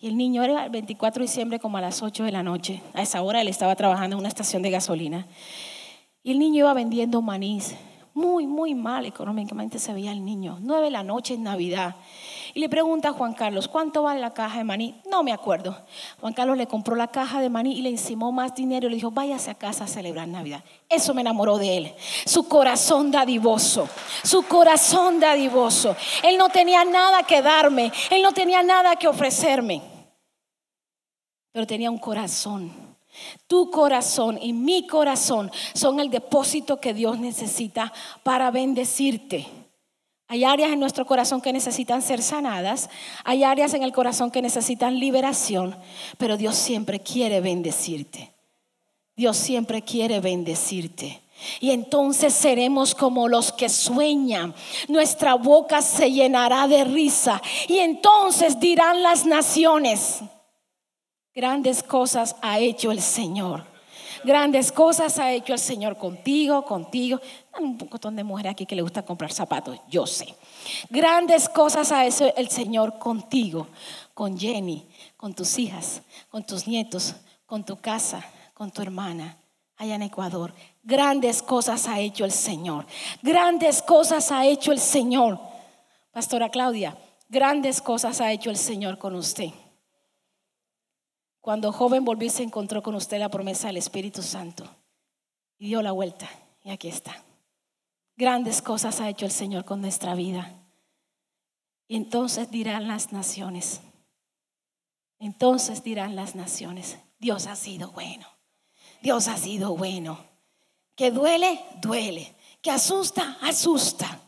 Y 0.00 0.08
el 0.08 0.16
niño 0.16 0.42
era 0.42 0.64
el 0.64 0.70
24 0.70 1.20
de 1.20 1.28
diciembre 1.28 1.60
como 1.60 1.78
a 1.78 1.80
las 1.80 2.02
8 2.02 2.24
de 2.24 2.32
la 2.32 2.42
noche. 2.42 2.82
A 2.92 3.02
esa 3.02 3.22
hora 3.22 3.40
él 3.40 3.48
estaba 3.48 3.76
trabajando 3.76 4.16
en 4.16 4.20
una 4.20 4.28
estación 4.28 4.60
de 4.62 4.70
gasolina. 4.70 5.28
Y 6.24 6.32
el 6.32 6.38
niño 6.38 6.60
iba 6.60 6.72
vendiendo 6.72 7.20
manís. 7.20 7.76
Muy, 8.14 8.46
muy 8.46 8.74
mal 8.74 9.04
económicamente 9.04 9.78
se 9.78 9.92
veía 9.92 10.10
el 10.12 10.24
niño. 10.24 10.56
Nueve 10.60 10.84
de 10.84 10.90
la 10.90 11.02
noche 11.02 11.34
en 11.34 11.42
Navidad. 11.42 11.96
Y 12.54 12.60
le 12.60 12.70
pregunta 12.70 13.10
a 13.10 13.12
Juan 13.12 13.34
Carlos, 13.34 13.68
¿cuánto 13.68 14.04
vale 14.04 14.20
la 14.20 14.32
caja 14.32 14.58
de 14.58 14.64
maní? 14.64 14.94
No 15.10 15.22
me 15.22 15.32
acuerdo. 15.32 15.76
Juan 16.20 16.32
Carlos 16.32 16.56
le 16.56 16.66
compró 16.66 16.94
la 16.94 17.08
caja 17.08 17.40
de 17.40 17.50
maní 17.50 17.72
y 17.72 17.82
le 17.82 17.90
encimó 17.90 18.32
más 18.32 18.54
dinero 18.54 18.86
y 18.86 18.90
le 18.90 18.96
dijo, 18.96 19.10
váyase 19.10 19.50
a 19.50 19.54
casa 19.54 19.84
a 19.84 19.86
celebrar 19.86 20.26
Navidad. 20.28 20.64
Eso 20.88 21.12
me 21.12 21.20
enamoró 21.20 21.58
de 21.58 21.76
él. 21.76 21.94
Su 22.24 22.48
corazón 22.48 23.10
dadivoso. 23.10 23.86
Su 24.22 24.44
corazón 24.44 25.20
dadivoso. 25.20 25.94
Él 26.22 26.38
no 26.38 26.48
tenía 26.48 26.86
nada 26.86 27.24
que 27.24 27.42
darme. 27.42 27.92
Él 28.10 28.22
no 28.22 28.32
tenía 28.32 28.62
nada 28.62 28.96
que 28.96 29.08
ofrecerme. 29.08 29.82
Pero 31.52 31.66
tenía 31.66 31.90
un 31.90 31.98
corazón 31.98 32.83
tu 33.46 33.70
corazón 33.70 34.38
y 34.40 34.52
mi 34.52 34.86
corazón 34.86 35.50
son 35.74 36.00
el 36.00 36.10
depósito 36.10 36.80
que 36.80 36.94
Dios 36.94 37.18
necesita 37.18 37.92
para 38.22 38.50
bendecirte. 38.50 39.46
Hay 40.26 40.44
áreas 40.44 40.72
en 40.72 40.80
nuestro 40.80 41.06
corazón 41.06 41.40
que 41.40 41.52
necesitan 41.52 42.00
ser 42.00 42.22
sanadas, 42.22 42.88
hay 43.24 43.44
áreas 43.44 43.74
en 43.74 43.82
el 43.82 43.92
corazón 43.92 44.30
que 44.30 44.42
necesitan 44.42 44.98
liberación, 44.98 45.76
pero 46.18 46.36
Dios 46.36 46.56
siempre 46.56 47.00
quiere 47.00 47.40
bendecirte. 47.40 48.32
Dios 49.16 49.36
siempre 49.36 49.82
quiere 49.82 50.20
bendecirte. 50.20 51.20
Y 51.60 51.70
entonces 51.70 52.32
seremos 52.32 52.94
como 52.94 53.28
los 53.28 53.52
que 53.52 53.68
sueñan. 53.68 54.54
Nuestra 54.88 55.34
boca 55.34 55.82
se 55.82 56.10
llenará 56.10 56.66
de 56.68 56.84
risa. 56.84 57.40
Y 57.68 57.78
entonces 57.78 58.58
dirán 58.58 59.02
las 59.02 59.26
naciones, 59.26 60.20
Grandes 61.34 61.82
cosas 61.82 62.36
ha 62.42 62.60
hecho 62.60 62.92
el 62.92 63.00
Señor. 63.00 63.64
Grandes 64.22 64.70
cosas 64.70 65.18
ha 65.18 65.32
hecho 65.32 65.52
el 65.52 65.58
Señor 65.58 65.98
contigo, 65.98 66.64
contigo. 66.64 67.20
Hay 67.52 67.64
un 67.64 67.76
montón 67.76 68.14
de 68.14 68.22
mujeres 68.22 68.52
aquí 68.52 68.66
que 68.66 68.76
le 68.76 68.82
gusta 68.82 69.02
comprar 69.02 69.32
zapatos, 69.32 69.78
yo 69.88 70.06
sé. 70.06 70.34
Grandes 70.90 71.48
cosas 71.48 71.90
ha 71.90 72.06
hecho 72.06 72.32
el 72.36 72.48
Señor 72.48 72.98
contigo, 72.98 73.66
con 74.14 74.38
Jenny, 74.38 74.86
con 75.16 75.34
tus 75.34 75.58
hijas, 75.58 76.02
con 76.30 76.44
tus 76.44 76.68
nietos, 76.68 77.16
con 77.46 77.64
tu 77.64 77.76
casa, 77.76 78.24
con 78.54 78.70
tu 78.70 78.80
hermana, 78.80 79.36
allá 79.76 79.96
en 79.96 80.02
Ecuador. 80.02 80.54
Grandes 80.84 81.42
cosas 81.42 81.88
ha 81.88 81.98
hecho 81.98 82.24
el 82.24 82.32
Señor. 82.32 82.86
Grandes 83.22 83.82
cosas 83.82 84.30
ha 84.30 84.46
hecho 84.46 84.70
el 84.70 84.78
Señor. 84.78 85.40
Pastora 86.12 86.48
Claudia, 86.48 86.96
grandes 87.28 87.82
cosas 87.82 88.20
ha 88.20 88.30
hecho 88.30 88.50
el 88.50 88.56
Señor 88.56 88.98
con 88.98 89.16
usted. 89.16 89.50
Cuando 91.44 91.72
joven 91.72 92.06
volví 92.06 92.30
se 92.30 92.42
encontró 92.42 92.82
con 92.82 92.94
usted 92.94 93.18
la 93.18 93.28
promesa 93.28 93.66
del 93.66 93.76
Espíritu 93.76 94.22
Santo 94.22 94.64
y 95.58 95.66
dio 95.66 95.82
la 95.82 95.92
vuelta 95.92 96.26
y 96.62 96.70
aquí 96.70 96.88
está. 96.88 97.22
Grandes 98.16 98.62
cosas 98.62 98.98
ha 99.02 99.10
hecho 99.10 99.26
el 99.26 99.30
Señor 99.30 99.66
con 99.66 99.82
nuestra 99.82 100.14
vida. 100.14 100.54
Y 101.86 101.96
entonces 101.96 102.50
dirán 102.50 102.88
las 102.88 103.12
naciones, 103.12 103.82
entonces 105.18 105.84
dirán 105.84 106.16
las 106.16 106.34
naciones, 106.34 106.96
Dios 107.18 107.46
ha 107.46 107.56
sido 107.56 107.90
bueno, 107.90 108.26
Dios 109.02 109.28
ha 109.28 109.36
sido 109.36 109.76
bueno. 109.76 110.18
Que 110.96 111.10
duele, 111.10 111.60
duele. 111.82 112.34
Que 112.62 112.70
asusta, 112.70 113.36
asusta. 113.42 114.18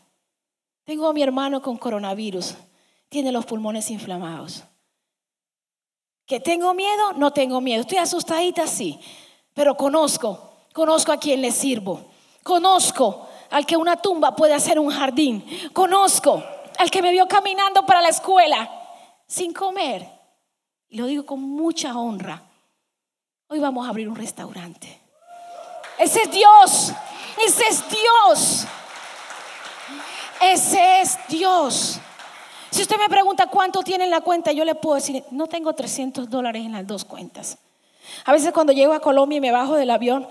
Tengo 0.83 1.07
a 1.07 1.13
mi 1.13 1.23
hermano 1.23 1.63
con 1.63 1.77
coronavirus, 1.77 2.53
tiene 3.09 3.31
los 3.31 3.47
pulmones 3.47 3.89
inflamados. 3.89 4.65
¿Que 6.27 6.41
tengo 6.41 6.73
miedo? 6.73 7.13
No 7.13 7.31
tengo 7.31 7.61
miedo. 7.61 7.81
Estoy 7.81 7.99
asustadita, 7.99 8.67
sí. 8.67 8.99
Pero 9.53 9.75
conozco, 9.75 10.51
conozco 10.73 11.13
a 11.13 11.17
quien 11.17 11.41
le 11.41 11.51
sirvo. 11.51 12.05
Conozco 12.43 13.27
al 13.49 13.65
que 13.65 13.77
una 13.77 13.95
tumba 13.95 14.35
puede 14.35 14.53
hacer 14.53 14.77
un 14.77 14.89
jardín. 14.89 15.45
Conozco 15.71 16.43
al 16.77 16.91
que 16.91 17.01
me 17.01 17.11
vio 17.11 17.27
caminando 17.29 17.85
para 17.85 18.01
la 18.01 18.09
escuela 18.09 18.69
sin 19.25 19.53
comer. 19.53 20.05
Y 20.89 20.97
lo 20.97 21.05
digo 21.05 21.25
con 21.25 21.41
mucha 21.41 21.97
honra. 21.97 22.43
Hoy 23.47 23.59
vamos 23.59 23.87
a 23.87 23.89
abrir 23.89 24.09
un 24.09 24.15
restaurante. 24.17 25.01
Ese 25.97 26.23
es 26.23 26.31
Dios. 26.31 26.91
Ese 27.45 27.67
es 27.69 27.83
Dios. 27.89 28.67
Ese 30.41 31.01
es 31.01 31.17
Dios. 31.29 32.01
Si 32.71 32.81
usted 32.81 32.97
me 32.97 33.09
pregunta 33.09 33.47
cuánto 33.47 33.81
tiene 33.83 34.03
en 34.03 34.09
la 34.09 34.21
cuenta, 34.21 34.51
yo 34.51 34.65
le 34.65 34.75
puedo 34.75 34.95
decir, 34.95 35.23
no 35.31 35.47
tengo 35.47 35.73
300 35.73 36.29
dólares 36.29 36.65
en 36.65 36.73
las 36.73 36.85
dos 36.85 37.05
cuentas. 37.05 37.57
A 38.25 38.31
veces 38.31 38.51
cuando 38.51 38.73
llego 38.73 38.93
a 38.93 38.99
Colombia 38.99 39.37
y 39.37 39.41
me 39.41 39.51
bajo 39.51 39.75
del 39.75 39.89
avión, 39.89 40.27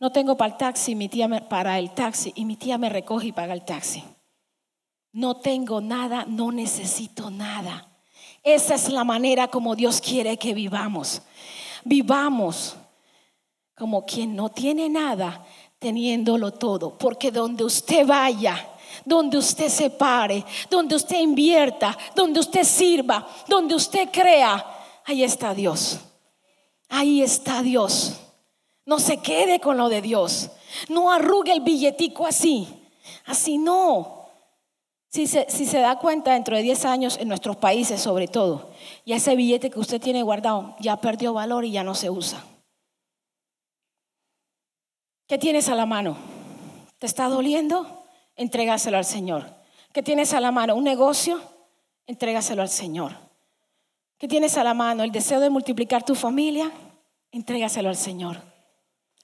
No 0.00 0.10
tengo 0.10 0.36
para 0.36 0.52
el 0.52 0.58
taxi, 0.58 0.94
mi 0.94 1.08
tía 1.08 1.28
me, 1.28 1.40
para 1.40 1.78
el 1.78 1.92
taxi 1.92 2.32
y 2.34 2.44
mi 2.44 2.56
tía 2.56 2.76
me 2.76 2.90
recoge 2.90 3.28
y 3.28 3.32
paga 3.32 3.54
el 3.54 3.64
taxi. 3.64 4.04
No 5.12 5.36
tengo 5.36 5.80
nada, 5.80 6.26
no 6.26 6.50
necesito 6.50 7.30
nada. 7.30 7.88
Esa 8.42 8.74
es 8.74 8.90
la 8.90 9.04
manera 9.04 9.48
como 9.48 9.76
Dios 9.76 10.00
quiere 10.00 10.36
que 10.36 10.52
vivamos. 10.52 11.22
Vivamos 11.84 12.76
como 13.76 14.04
quien 14.04 14.36
no 14.36 14.50
tiene 14.50 14.88
nada, 14.88 15.44
teniéndolo 15.78 16.52
todo. 16.52 16.98
Porque 16.98 17.30
donde 17.30 17.64
usted 17.64 18.06
vaya, 18.06 18.68
donde 19.04 19.38
usted 19.38 19.68
se 19.68 19.90
pare, 19.90 20.44
donde 20.70 20.94
usted 20.94 21.18
invierta, 21.18 21.96
donde 22.14 22.40
usted 22.40 22.64
sirva, 22.64 23.26
donde 23.48 23.74
usted 23.74 24.08
crea, 24.10 24.64
ahí 25.04 25.22
está 25.24 25.54
Dios. 25.54 26.00
Ahí 26.88 27.22
está 27.22 27.62
Dios. 27.62 28.20
No 28.86 28.98
se 28.98 29.18
quede 29.18 29.60
con 29.60 29.76
lo 29.76 29.88
de 29.88 30.02
Dios. 30.02 30.50
No 30.88 31.10
arrugue 31.10 31.52
el 31.52 31.60
billetico 31.60 32.26
así. 32.26 32.68
Así 33.26 33.58
no. 33.58 34.28
Si 35.08 35.26
se, 35.26 35.46
si 35.48 35.64
se 35.64 35.78
da 35.78 35.98
cuenta 35.98 36.32
dentro 36.32 36.56
de 36.56 36.62
10 36.62 36.84
años 36.84 37.16
en 37.18 37.28
nuestros 37.28 37.56
países 37.56 38.00
sobre 38.00 38.26
todo, 38.26 38.70
ya 39.06 39.16
ese 39.16 39.36
billete 39.36 39.70
que 39.70 39.78
usted 39.78 40.00
tiene 40.00 40.22
guardado 40.22 40.74
ya 40.80 40.96
perdió 41.00 41.32
valor 41.32 41.64
y 41.64 41.70
ya 41.70 41.84
no 41.84 41.94
se 41.94 42.10
usa. 42.10 42.44
¿Qué 45.26 45.38
tienes 45.38 45.68
a 45.68 45.74
la 45.74 45.86
mano? 45.86 46.16
¿Te 46.98 47.06
está 47.06 47.28
doliendo? 47.28 48.03
Entrégaselo 48.36 48.96
al 48.96 49.04
Señor. 49.04 49.44
¿Qué 49.92 50.02
tienes 50.02 50.34
a 50.34 50.40
la 50.40 50.50
mano? 50.50 50.74
¿Un 50.74 50.84
negocio? 50.84 51.40
Entrégaselo 52.06 52.62
al 52.62 52.68
Señor. 52.68 53.12
¿Qué 54.18 54.28
tienes 54.28 54.56
a 54.56 54.64
la 54.64 54.74
mano? 54.74 55.02
¿El 55.02 55.12
deseo 55.12 55.40
de 55.40 55.50
multiplicar 55.50 56.04
tu 56.04 56.14
familia? 56.14 56.70
Entrégaselo 57.30 57.88
al 57.88 57.96
Señor. 57.96 58.42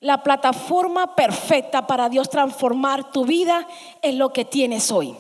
La 0.01 0.23
plataforma 0.23 1.15
perfecta 1.15 1.87
para 1.87 2.09
Dios 2.09 2.31
transformar 2.31 3.11
tu 3.13 3.27
vida 3.27 3.67
es 4.01 4.15
lo 4.15 4.33
que 4.33 4.45
tienes 4.45 4.91
hoy. 4.91 5.17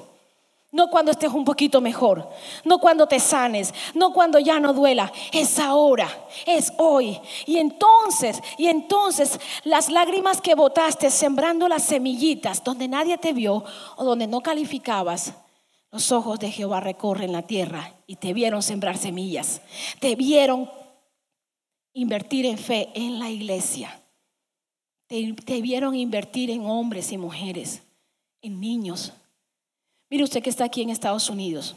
No 0.72 0.88
cuando 0.88 1.11
estés 1.11 1.33
un 1.33 1.44
poquito 1.44 1.80
mejor, 1.80 2.30
no 2.64 2.78
cuando 2.78 3.09
te 3.09 3.18
sanes, 3.18 3.74
no 3.94 4.12
cuando 4.12 4.38
ya 4.38 4.61
no 4.61 4.72
duela, 4.72 5.12
es 5.33 5.59
ahora, 5.59 6.09
es 6.46 6.72
hoy. 6.78 7.18
Y 7.44 7.59
entonces, 7.59 8.40
y 8.56 8.68
entonces 8.68 9.40
las 9.64 9.90
lágrimas 9.90 10.40
que 10.40 10.54
botaste 10.54 11.11
sembrando 11.11 11.66
las 11.66 11.83
semillitas 11.83 12.62
donde 12.62 12.87
nadie 12.87 13.18
te 13.18 13.33
vio 13.33 13.64
o 13.96 14.04
donde 14.04 14.28
no 14.28 14.42
calificabas, 14.42 15.35
los 15.90 16.12
ojos 16.12 16.38
de 16.38 16.52
Jehová 16.52 16.78
recorren 16.78 17.33
la 17.33 17.42
tierra 17.42 17.94
y 18.06 18.16
te 18.16 18.33
vieron 18.33 18.62
sembrar 18.62 18.96
semillas, 18.96 19.61
te 19.98 20.14
vieron 20.14 20.70
invertir 21.92 22.46
en 22.46 22.59
fe 22.59 22.90
en 22.94 23.18
la 23.18 23.28
iglesia, 23.28 24.00
te, 25.09 25.61
vieron 25.61 25.96
invertir 25.96 26.50
en 26.52 26.64
hombres 26.64 27.11
y 27.11 27.18
mujeres, 27.18 27.83
en 28.40 28.61
niños 28.61 29.12
Mire 30.11 30.25
usted 30.25 30.42
que 30.42 30.51
está 30.51 30.64
aquí 30.64 30.83
en 30.83 30.90
Estados 30.90 31.31
Unidos. 31.31 31.77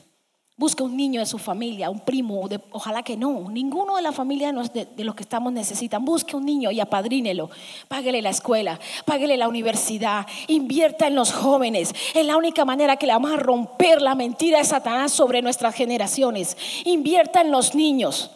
Busca 0.56 0.84
un 0.84 0.96
niño 0.96 1.20
de 1.20 1.26
su 1.26 1.40
familia, 1.40 1.90
un 1.90 2.00
primo, 2.00 2.48
ojalá 2.72 3.02
que 3.02 3.18
no. 3.18 3.50
Ninguno 3.50 3.96
de 3.96 4.04
la 4.04 4.12
familia 4.12 4.52
de, 4.52 5.04
los 5.04 5.16
que 5.16 5.24
estamos 5.24 5.52
necesitan. 5.52 6.06
Busque 6.06 6.36
un 6.36 6.46
niño 6.46 6.70
y 6.72 6.80
apadrínelo. 6.80 7.50
Páguele 7.88 8.22
la 8.22 8.30
escuela, 8.30 8.80
páguele 9.06 9.36
la 9.38 9.48
universidad, 9.48 10.28
invierta 10.48 11.08
en 11.08 11.16
los 11.16 11.32
jóvenes. 11.32 11.94
Es 12.14 12.26
la 12.26 12.38
única 12.38 12.66
manera 12.66 12.98
que 12.98 13.08
le 13.08 13.14
vamos 13.14 13.32
a 13.32 13.38
romper 13.38 14.02
la 14.02 14.14
mentira 14.14 14.60
de 14.60 14.64
Satanás 14.64 15.12
sobre 15.12 15.42
nuestras 15.42 15.74
generaciones. 15.74 16.56
Invierta 16.86 17.42
en 17.42 17.52
los 17.52 17.74
niños. 17.74 18.30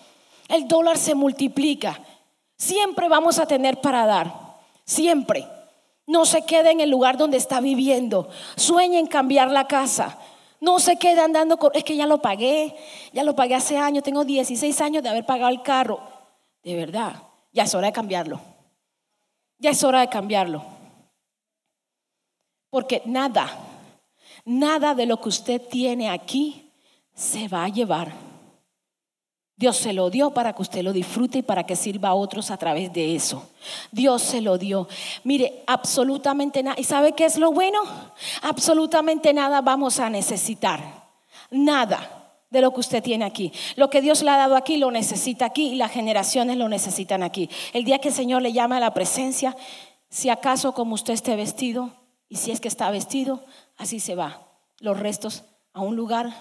El 0.48 0.68
dólar 0.68 0.98
se 0.98 1.14
multiplica. 1.14 2.02
Siempre 2.56 3.10
vamos 3.10 3.38
a 3.38 3.46
tener 3.46 3.80
para 3.80 4.08
dar. 4.08 4.58
Siempre. 4.86 5.57
No 6.08 6.26
se 6.26 6.46
quede 6.46 6.72
en 6.72 6.80
el 6.80 6.89
lugar 6.89 7.17
donde 7.17 7.38
está 7.38 7.60
viviendo. 7.60 8.30
Sueñe 8.56 8.98
en 8.98 9.08
cambiar 9.08 9.52
la 9.52 9.67
casa. 9.67 10.17
No 10.60 10.80
se 10.80 10.98
quede 10.98 11.20
andando 11.22 11.58
con, 11.58 11.72
es 11.76 11.84
que 11.84 11.96
ya 11.96 12.08
lo 12.08 12.22
pagué, 12.22 12.76
ya 13.13 13.24
lo 13.24 13.36
pagué 13.36 13.56
hace 13.56 13.78
años, 13.78 14.04
tengo 14.04 14.24
16 14.24 14.82
años 14.82 15.04
de 15.04 15.10
haber 15.10 15.26
pagado 15.26 15.52
el 15.52 15.62
carro. 15.62 16.00
De 16.63 16.76
verdad, 16.76 17.22
ya 17.52 17.63
es 17.63 17.76
hora 17.76 17.88
de 17.88 17.93
cambiarlo. 17.93 18.39
Ya 19.60 19.72
es 19.72 19.84
hora 19.84 20.00
de 20.00 20.10
cambiarlo. 20.10 20.63
Porque 22.70 23.02
nada, 23.06 23.50
nada 24.46 24.96
de 24.96 25.06
lo 25.06 25.22
que 25.22 25.30
usted 25.30 25.62
tiene 25.62 26.10
aquí 26.10 26.72
se 27.13 27.48
va 27.48 27.65
a 27.65 27.70
llevar. 27.70 28.27
Dios 29.58 29.76
se 29.78 29.91
lo 29.91 30.12
dio 30.12 30.30
para 30.30 30.54
que 30.54 30.62
usted 30.62 30.84
lo 30.84 30.93
disfrute 30.93 31.39
y 31.39 31.41
para 31.41 31.65
que 31.65 31.76
sirva 31.76 32.10
a 32.10 32.13
otros 32.13 32.52
a 32.52 32.58
través 32.58 32.93
de 32.93 33.15
eso. 33.15 33.50
Dios 33.91 34.22
se 34.22 34.39
lo 34.39 34.60
dio. 34.60 34.88
Mire, 35.24 35.63
absolutamente 35.65 36.62
nada. 36.62 36.80
¿Y 36.80 36.84
sabe 36.84 37.13
qué 37.13 37.26
es 37.26 37.39
lo 37.39 37.52
bueno? 37.52 37.80
Absolutamente 38.43 39.34
nada 39.34 39.62
vamos 39.62 40.00
a 40.00 40.12
necesitar. 40.12 41.08
Nada 41.50 42.36
de 42.52 42.62
lo 42.62 42.72
que 42.72 42.82
usted 42.82 43.02
tiene 43.02 43.26
aquí. 43.26 43.52
Lo 43.76 43.89
que 43.89 44.00
Dios 44.00 44.22
le 44.22 44.30
ha 44.30 44.38
dado 44.38 44.56
aquí 44.56 44.78
lo 44.78 44.91
necesita 44.91 45.46
aquí 45.46 45.70
y 45.70 45.76
las 45.76 45.91
generaciones 45.91 46.56
lo 46.56 46.70
necesitan 46.70 47.24
aquí. 47.24 47.50
El 47.74 47.84
día 47.84 47.98
que 47.98 48.10
el 48.10 48.13
Señor 48.13 48.43
le 48.43 48.54
llama 48.54 48.78
a 48.78 48.82
la 48.82 48.93
presencia, 48.93 49.58
si 50.08 50.30
acaso 50.30 50.74
como 50.74 50.93
usted 50.93 51.13
esté 51.13 51.36
vestido, 51.36 51.93
y 52.30 52.36
si 52.36 52.52
es 52.52 52.60
que 52.60 52.67
está 52.67 52.91
vestido, 52.91 53.43
así 53.76 54.00
se 54.00 54.13
va. 54.13 54.48
Los 54.80 55.00
restos 55.00 55.46
a 55.74 55.82
un 55.82 55.96
lugar, 55.96 56.32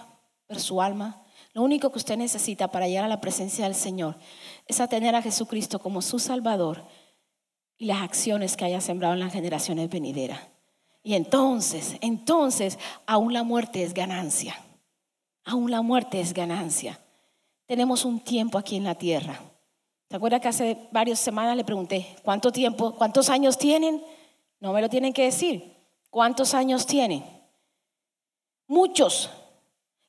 pero 0.46 0.60
su 0.60 0.82
alma 0.82 1.22
lo 1.56 1.62
único 1.62 1.90
que 1.90 1.96
usted 1.96 2.18
necesita 2.18 2.68
para 2.68 2.86
llegar 2.86 3.04
a 3.04 3.08
la 3.08 3.22
presencia 3.22 3.64
del 3.64 3.74
Señor 3.74 4.18
es 4.66 4.78
a 4.78 4.88
tener 4.88 5.14
a 5.14 5.22
Jesucristo 5.22 5.78
como 5.78 6.02
su 6.02 6.18
Salvador 6.18 6.84
y 7.78 7.86
las 7.86 8.02
acciones 8.02 8.58
que 8.58 8.66
haya 8.66 8.82
sembrado 8.82 9.14
en 9.14 9.20
las 9.20 9.32
generaciones 9.32 9.88
venideras. 9.88 10.38
Y 11.02 11.14
entonces, 11.14 11.96
entonces, 12.02 12.78
aún 13.06 13.32
la 13.32 13.42
muerte 13.42 13.82
es 13.82 13.94
ganancia. 13.94 14.54
Aún 15.46 15.70
la 15.70 15.80
muerte 15.80 16.20
es 16.20 16.34
ganancia. 16.34 17.00
Tenemos 17.64 18.04
un 18.04 18.20
tiempo 18.20 18.58
aquí 18.58 18.76
en 18.76 18.84
la 18.84 18.96
tierra. 18.96 19.40
¿Se 20.10 20.16
acuerda 20.16 20.40
que 20.40 20.48
hace 20.48 20.88
varias 20.92 21.20
semanas 21.20 21.56
le 21.56 21.64
pregunté, 21.64 22.16
¿cuánto 22.22 22.52
tiempo, 22.52 22.94
cuántos 22.96 23.30
años 23.30 23.56
tienen? 23.56 24.04
No 24.60 24.74
me 24.74 24.82
lo 24.82 24.90
tienen 24.90 25.14
que 25.14 25.24
decir. 25.24 25.74
¿Cuántos 26.10 26.52
años 26.52 26.84
tienen? 26.84 27.24
Muchos. 28.66 29.30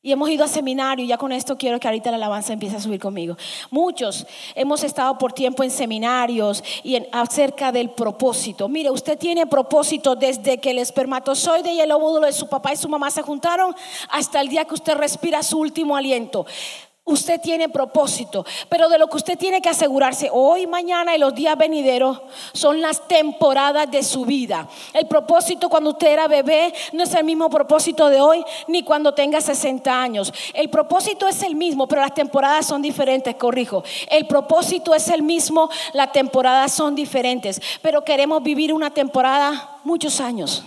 Y 0.03 0.11
hemos 0.11 0.29
ido 0.29 0.45
a 0.45 0.47
seminario, 0.47 1.03
y 1.03 1.07
ya 1.07 1.17
con 1.17 1.31
esto 1.31 1.57
quiero 1.57 1.79
que 1.79 1.87
ahorita 1.87 2.11
la 2.11 2.17
alabanza 2.17 2.53
empiece 2.53 2.75
a 2.75 2.79
subir 2.79 2.99
conmigo. 2.99 3.35
Muchos 3.71 4.27
hemos 4.53 4.83
estado 4.83 5.17
por 5.17 5.33
tiempo 5.33 5.63
en 5.63 5.71
seminarios 5.71 6.63
y 6.83 6.95
en, 6.95 7.07
acerca 7.11 7.71
del 7.71 7.89
propósito. 7.89 8.69
Mire, 8.69 8.91
usted 8.91 9.17
tiene 9.17 9.47
propósito 9.47 10.15
desde 10.15 10.59
que 10.59 10.69
el 10.69 10.77
espermatozoide 10.77 11.73
y 11.73 11.81
el 11.81 11.91
óvulo 11.91 12.27
de 12.27 12.31
su 12.31 12.47
papá 12.47 12.73
y 12.73 12.77
su 12.77 12.87
mamá 12.87 13.09
se 13.09 13.23
juntaron 13.23 13.75
hasta 14.09 14.39
el 14.39 14.49
día 14.49 14.65
que 14.65 14.75
usted 14.75 14.93
respira 14.95 15.41
su 15.41 15.57
último 15.57 15.97
aliento. 15.97 16.45
Usted 17.07 17.39
tiene 17.39 17.69
propósito, 17.69 18.45
pero 18.67 18.89
de 18.89 18.97
lo 18.97 19.07
que 19.07 19.15
usted 19.15 19.37
tiene 19.37 19.61
que 19.61 19.69
asegurarse 19.69 20.29
hoy, 20.29 20.67
mañana 20.67 21.15
y 21.15 21.17
los 21.17 21.33
días 21.33 21.57
venideros 21.57 22.19
son 22.51 22.81
las 22.81 23.07
temporadas 23.07 23.89
de 23.89 24.03
su 24.03 24.25
vida. 24.25 24.67
El 24.91 25.07
propósito 25.07 25.69
cuando 25.69 25.91
usted 25.91 26.07
era 26.09 26.27
bebé 26.27 26.73
no 26.91 27.03
es 27.03 27.13
el 27.13 27.23
mismo 27.23 27.49
propósito 27.49 28.09
de 28.09 28.19
hoy 28.19 28.43
ni 28.67 28.83
cuando 28.83 29.13
tenga 29.13 29.39
60 29.39 30.01
años. 30.01 30.33
El 30.53 30.69
propósito 30.69 31.29
es 31.29 31.43
el 31.43 31.55
mismo, 31.55 31.87
pero 31.87 32.01
las 32.01 32.13
temporadas 32.13 32.65
son 32.65 32.81
diferentes, 32.81 33.35
corrijo. 33.35 33.85
El 34.09 34.27
propósito 34.27 34.93
es 34.93 35.07
el 35.07 35.23
mismo, 35.23 35.69
las 35.93 36.11
temporadas 36.11 36.73
son 36.73 36.93
diferentes, 36.93 37.61
pero 37.81 38.03
queremos 38.03 38.43
vivir 38.43 38.73
una 38.73 38.89
temporada 38.89 39.79
muchos 39.85 40.19
años. 40.19 40.61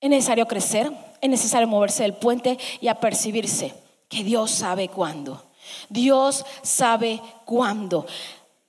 Es 0.00 0.08
necesario 0.08 0.48
crecer, 0.48 0.90
es 1.20 1.28
necesario 1.28 1.68
moverse 1.68 2.04
del 2.04 2.14
puente 2.14 2.56
y 2.80 2.88
apercibirse 2.88 3.83
que 4.08 4.24
Dios 4.24 4.50
sabe 4.50 4.88
cuándo. 4.88 5.42
Dios 5.88 6.44
sabe 6.62 7.20
cuándo. 7.44 8.06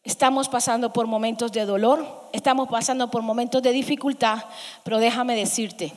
Estamos 0.04 0.50
pasando 0.50 0.94
por 0.94 1.08
momentos 1.08 1.52
de 1.52 1.66
dolor, 1.66 2.06
estamos 2.32 2.70
pasando 2.70 3.10
por 3.10 3.24
momentos 3.24 3.62
de 3.64 3.72
dificultad, 3.72 4.44
pero 4.84 5.00
déjame 5.00 5.36
decirte, 5.36 5.94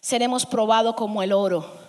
seremos 0.00 0.46
probados 0.46 0.94
como 0.94 1.22
el 1.22 1.32
oro. 1.32 1.86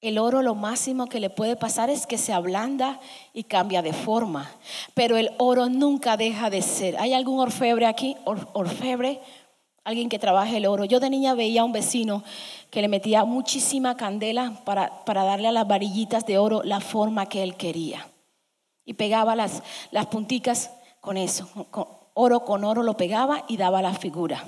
El 0.00 0.16
oro 0.16 0.42
lo 0.42 0.54
máximo 0.54 1.08
que 1.08 1.18
le 1.18 1.28
puede 1.28 1.56
pasar 1.56 1.90
es 1.90 2.06
que 2.06 2.18
se 2.18 2.32
ablanda 2.32 3.00
y 3.34 3.42
cambia 3.42 3.82
de 3.82 3.92
forma, 3.92 4.48
pero 4.94 5.16
el 5.16 5.32
oro 5.38 5.68
nunca 5.68 6.16
deja 6.16 6.50
de 6.50 6.62
ser. 6.62 6.96
¿Hay 7.00 7.14
algún 7.14 7.40
orfebre 7.40 7.86
aquí? 7.86 8.16
orfebre, 8.24 9.20
alguien 9.88 10.10
que 10.10 10.18
trabaje 10.18 10.58
el 10.58 10.66
oro. 10.66 10.84
Yo 10.84 11.00
de 11.00 11.08
niña 11.08 11.32
veía 11.32 11.62
a 11.62 11.64
un 11.64 11.72
vecino 11.72 12.22
que 12.70 12.82
le 12.82 12.88
metía 12.88 13.24
muchísima 13.24 13.96
candela 13.96 14.60
para, 14.66 15.02
darle 15.06 15.48
a 15.48 15.52
las 15.52 15.66
varillitas 15.66 16.26
de 16.26 16.36
oro 16.36 16.62
la 16.62 16.80
forma 16.80 17.24
que 17.24 17.42
él 17.42 17.56
quería. 17.56 18.06
Y 18.84 18.94
pegaba 18.94 19.34
las, 19.34 19.62
las 19.90 20.06
punticas 20.08 20.70
con 21.00 21.16
eso, 21.16 21.48
oro 22.12 22.44
con 22.44 22.64
oro 22.64 22.82
lo 22.82 22.98
pegaba 22.98 23.46
y 23.48 23.56
daba 23.56 23.80
la 23.80 23.94
figura. 23.94 24.44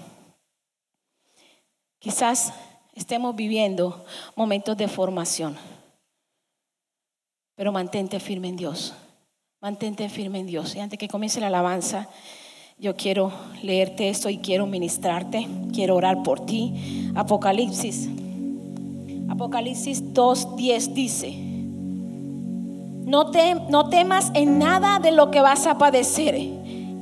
Quizás 1.99 2.53
estemos 2.93 3.35
viviendo 3.35 4.05
momentos 4.37 4.77
de 4.77 4.89
formación, 4.89 5.57
pero 7.55 7.73
mantente 7.73 8.21
firme 8.21 8.49
en 8.49 8.57
Dios, 8.57 8.93
mantente 9.59 10.07
firme 10.11 10.41
en 10.41 10.47
Dios. 10.47 10.75
Y 10.75 10.81
antes 10.81 10.99
que 10.99 11.09
comience 11.09 11.41
la 11.41 11.47
alabanza, 11.47 12.11
Yo 12.81 12.97
quiero 12.97 13.31
leerte 13.63 14.09
esto 14.09 14.31
y 14.31 14.39
quiero 14.39 14.67
ministrarte, 14.67 15.47
quiero 15.71 15.97
orar 15.97 16.23
por 16.23 16.47
ti. 16.47 17.11
Apocalipsis. 17.15 18.09
Apocalipsis 19.29 20.03
2.10 20.15 20.95
dice, 20.95 21.35
no, 23.05 23.31
te, 23.31 23.55
no 23.69 23.91
temas 23.91 24.31
en 24.33 24.59
nada 24.59 24.99
de 24.99 25.13
lo 25.13 25.31
que 25.31 25.43
vas 25.43 25.67
a 25.67 25.77
padecer. 25.77 26.37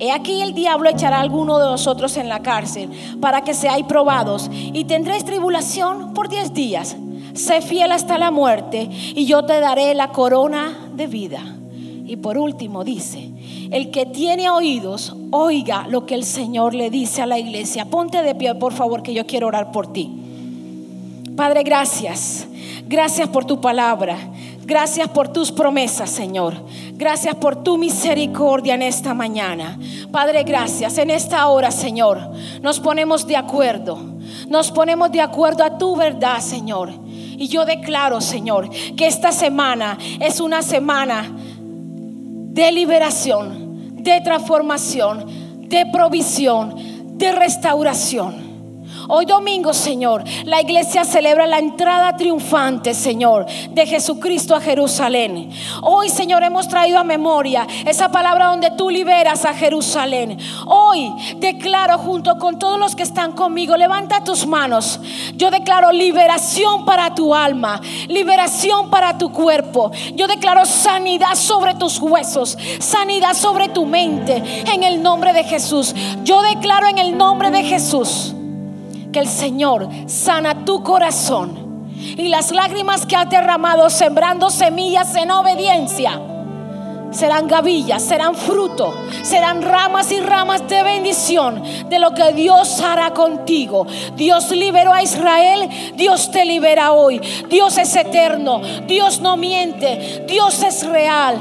He 0.00 0.10
aquí 0.10 0.42
el 0.42 0.52
diablo 0.52 0.90
echará 0.90 1.18
a 1.18 1.20
alguno 1.20 1.60
de 1.60 1.66
nosotros 1.66 2.16
en 2.16 2.28
la 2.28 2.42
cárcel 2.42 2.90
para 3.20 3.42
que 3.42 3.54
seáis 3.54 3.86
probados 3.86 4.50
y 4.52 4.82
tendréis 4.82 5.24
tribulación 5.24 6.12
por 6.12 6.28
diez 6.28 6.52
días. 6.52 6.96
Sé 7.34 7.60
fiel 7.60 7.92
hasta 7.92 8.18
la 8.18 8.32
muerte 8.32 8.88
y 8.90 9.26
yo 9.26 9.44
te 9.44 9.60
daré 9.60 9.94
la 9.94 10.08
corona 10.08 10.76
de 10.96 11.06
vida. 11.06 11.54
Y 12.04 12.16
por 12.16 12.36
último 12.36 12.82
dice, 12.82 13.30
el 13.70 13.90
que 13.90 14.06
tiene 14.06 14.50
oídos, 14.50 15.14
oiga 15.30 15.86
lo 15.88 16.06
que 16.06 16.14
el 16.14 16.24
Señor 16.24 16.74
le 16.74 16.90
dice 16.90 17.22
a 17.22 17.26
la 17.26 17.38
iglesia. 17.38 17.84
Ponte 17.84 18.22
de 18.22 18.34
pie, 18.34 18.54
por 18.54 18.72
favor, 18.72 19.02
que 19.02 19.14
yo 19.14 19.26
quiero 19.26 19.46
orar 19.48 19.72
por 19.72 19.92
ti. 19.92 20.10
Padre, 21.36 21.62
gracias. 21.62 22.46
Gracias 22.86 23.28
por 23.28 23.44
tu 23.44 23.60
palabra. 23.60 24.16
Gracias 24.64 25.08
por 25.08 25.28
tus 25.28 25.52
promesas, 25.52 26.10
Señor. 26.10 26.54
Gracias 26.94 27.34
por 27.36 27.62
tu 27.62 27.78
misericordia 27.78 28.74
en 28.74 28.82
esta 28.82 29.14
mañana. 29.14 29.78
Padre, 30.10 30.42
gracias. 30.42 30.98
En 30.98 31.10
esta 31.10 31.46
hora, 31.48 31.70
Señor, 31.70 32.18
nos 32.60 32.80
ponemos 32.80 33.26
de 33.26 33.36
acuerdo. 33.36 33.98
Nos 34.48 34.70
ponemos 34.70 35.12
de 35.12 35.20
acuerdo 35.20 35.64
a 35.64 35.78
tu 35.78 35.96
verdad, 35.96 36.40
Señor. 36.40 36.90
Y 37.38 37.46
yo 37.48 37.64
declaro, 37.64 38.20
Señor, 38.20 38.68
que 38.96 39.06
esta 39.06 39.30
semana 39.30 39.96
es 40.18 40.40
una 40.40 40.60
semana 40.60 41.30
de 42.58 42.72
liberación, 42.72 44.02
de 44.02 44.20
transformación, 44.20 45.68
de 45.68 45.86
provisión, 45.92 46.74
de 47.16 47.30
restauración. 47.30 48.47
Hoy 49.10 49.24
domingo, 49.24 49.72
Señor, 49.72 50.22
la 50.44 50.60
iglesia 50.60 51.02
celebra 51.02 51.46
la 51.46 51.58
entrada 51.58 52.14
triunfante, 52.14 52.92
Señor, 52.92 53.46
de 53.70 53.86
Jesucristo 53.86 54.54
a 54.54 54.60
Jerusalén. 54.60 55.50
Hoy, 55.80 56.10
Señor, 56.10 56.42
hemos 56.42 56.68
traído 56.68 56.98
a 56.98 57.04
memoria 57.04 57.66
esa 57.86 58.10
palabra 58.10 58.48
donde 58.48 58.70
tú 58.72 58.90
liberas 58.90 59.46
a 59.46 59.54
Jerusalén. 59.54 60.38
Hoy 60.66 61.10
declaro 61.36 61.96
junto 61.96 62.36
con 62.36 62.58
todos 62.58 62.78
los 62.78 62.94
que 62.94 63.02
están 63.02 63.32
conmigo, 63.32 63.78
levanta 63.78 64.22
tus 64.22 64.46
manos. 64.46 65.00
Yo 65.36 65.50
declaro 65.50 65.90
liberación 65.90 66.84
para 66.84 67.14
tu 67.14 67.34
alma, 67.34 67.80
liberación 68.08 68.90
para 68.90 69.16
tu 69.16 69.32
cuerpo. 69.32 69.90
Yo 70.16 70.26
declaro 70.26 70.66
sanidad 70.66 71.34
sobre 71.34 71.74
tus 71.76 71.98
huesos, 71.98 72.58
sanidad 72.78 73.32
sobre 73.32 73.70
tu 73.70 73.86
mente, 73.86 74.42
en 74.70 74.82
el 74.82 75.02
nombre 75.02 75.32
de 75.32 75.44
Jesús. 75.44 75.94
Yo 76.24 76.42
declaro 76.42 76.88
en 76.88 76.98
el 76.98 77.16
nombre 77.16 77.50
de 77.50 77.64
Jesús 77.64 78.34
que 79.12 79.20
el 79.20 79.28
Señor 79.28 79.88
sana 80.06 80.64
tu 80.64 80.82
corazón 80.82 81.68
y 82.16 82.28
las 82.28 82.52
lágrimas 82.52 83.06
que 83.06 83.16
has 83.16 83.28
derramado 83.28 83.90
sembrando 83.90 84.50
semillas 84.50 85.14
en 85.16 85.30
obediencia 85.30 86.20
serán 87.10 87.48
gavillas, 87.48 88.02
serán 88.02 88.34
fruto, 88.34 88.94
serán 89.22 89.62
ramas 89.62 90.12
y 90.12 90.20
ramas 90.20 90.68
de 90.68 90.82
bendición 90.82 91.62
de 91.88 91.98
lo 91.98 92.12
que 92.12 92.32
Dios 92.32 92.80
hará 92.80 93.14
contigo. 93.14 93.86
Dios 94.14 94.50
liberó 94.50 94.92
a 94.92 95.02
Israel, 95.02 95.68
Dios 95.94 96.30
te 96.30 96.44
libera 96.44 96.92
hoy. 96.92 97.20
Dios 97.48 97.78
es 97.78 97.96
eterno, 97.96 98.60
Dios 98.86 99.20
no 99.20 99.36
miente, 99.36 100.24
Dios 100.28 100.62
es 100.62 100.86
real. 100.86 101.40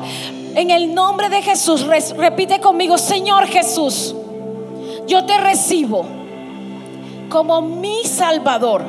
En 0.55 0.71
el 0.71 0.95
nombre 0.95 1.29
de 1.29 1.41
Jesús, 1.41 1.85
repite 1.85 2.59
conmigo, 2.59 2.97
Señor 2.97 3.45
Jesús, 3.47 4.15
yo 5.05 5.25
te 5.25 5.37
recibo 5.37 6.16
como 7.29 7.61
mi 7.61 8.03
Salvador. 8.03 8.83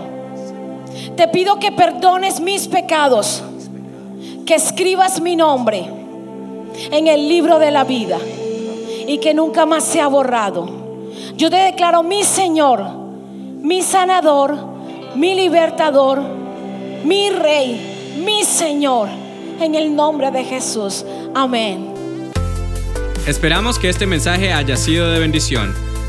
Te 1.17 1.29
pido 1.29 1.59
que 1.59 1.73
perdones 1.73 2.41
mis 2.41 2.69
pecados, 2.69 3.43
que 4.47 4.55
escribas 4.55 5.21
mi 5.21 5.37
nombre 5.37 5.85
en 6.91 7.07
el 7.07 7.29
libro 7.29 7.59
de 7.59 7.71
la 7.71 7.85
vida 7.85 8.19
y 9.07 9.19
que 9.19 9.35
nunca 9.35 9.67
más 9.67 9.85
sea 9.85 10.09
borrado. 10.09 10.69
Yo 11.37 11.51
te 11.51 11.57
declaro 11.57 12.03
mi 12.03 12.25
Señor, 12.25 12.85
mi 13.61 13.83
sanador, 13.83 14.57
mi 15.15 15.35
libertador, 15.35 16.23
mi 17.05 17.31
rey, 17.31 18.17
mi 18.25 18.45
Señor, 18.45 19.09
en 19.61 19.75
el 19.75 19.95
nombre 19.95 20.31
de 20.31 20.45
Jesús. 20.45 21.05
Amén. 21.35 21.95
Esperamos 23.27 23.79
que 23.79 23.89
este 23.89 24.07
mensaje 24.07 24.53
haya 24.53 24.77
sido 24.77 25.11
de 25.11 25.19
bendición. 25.19 25.88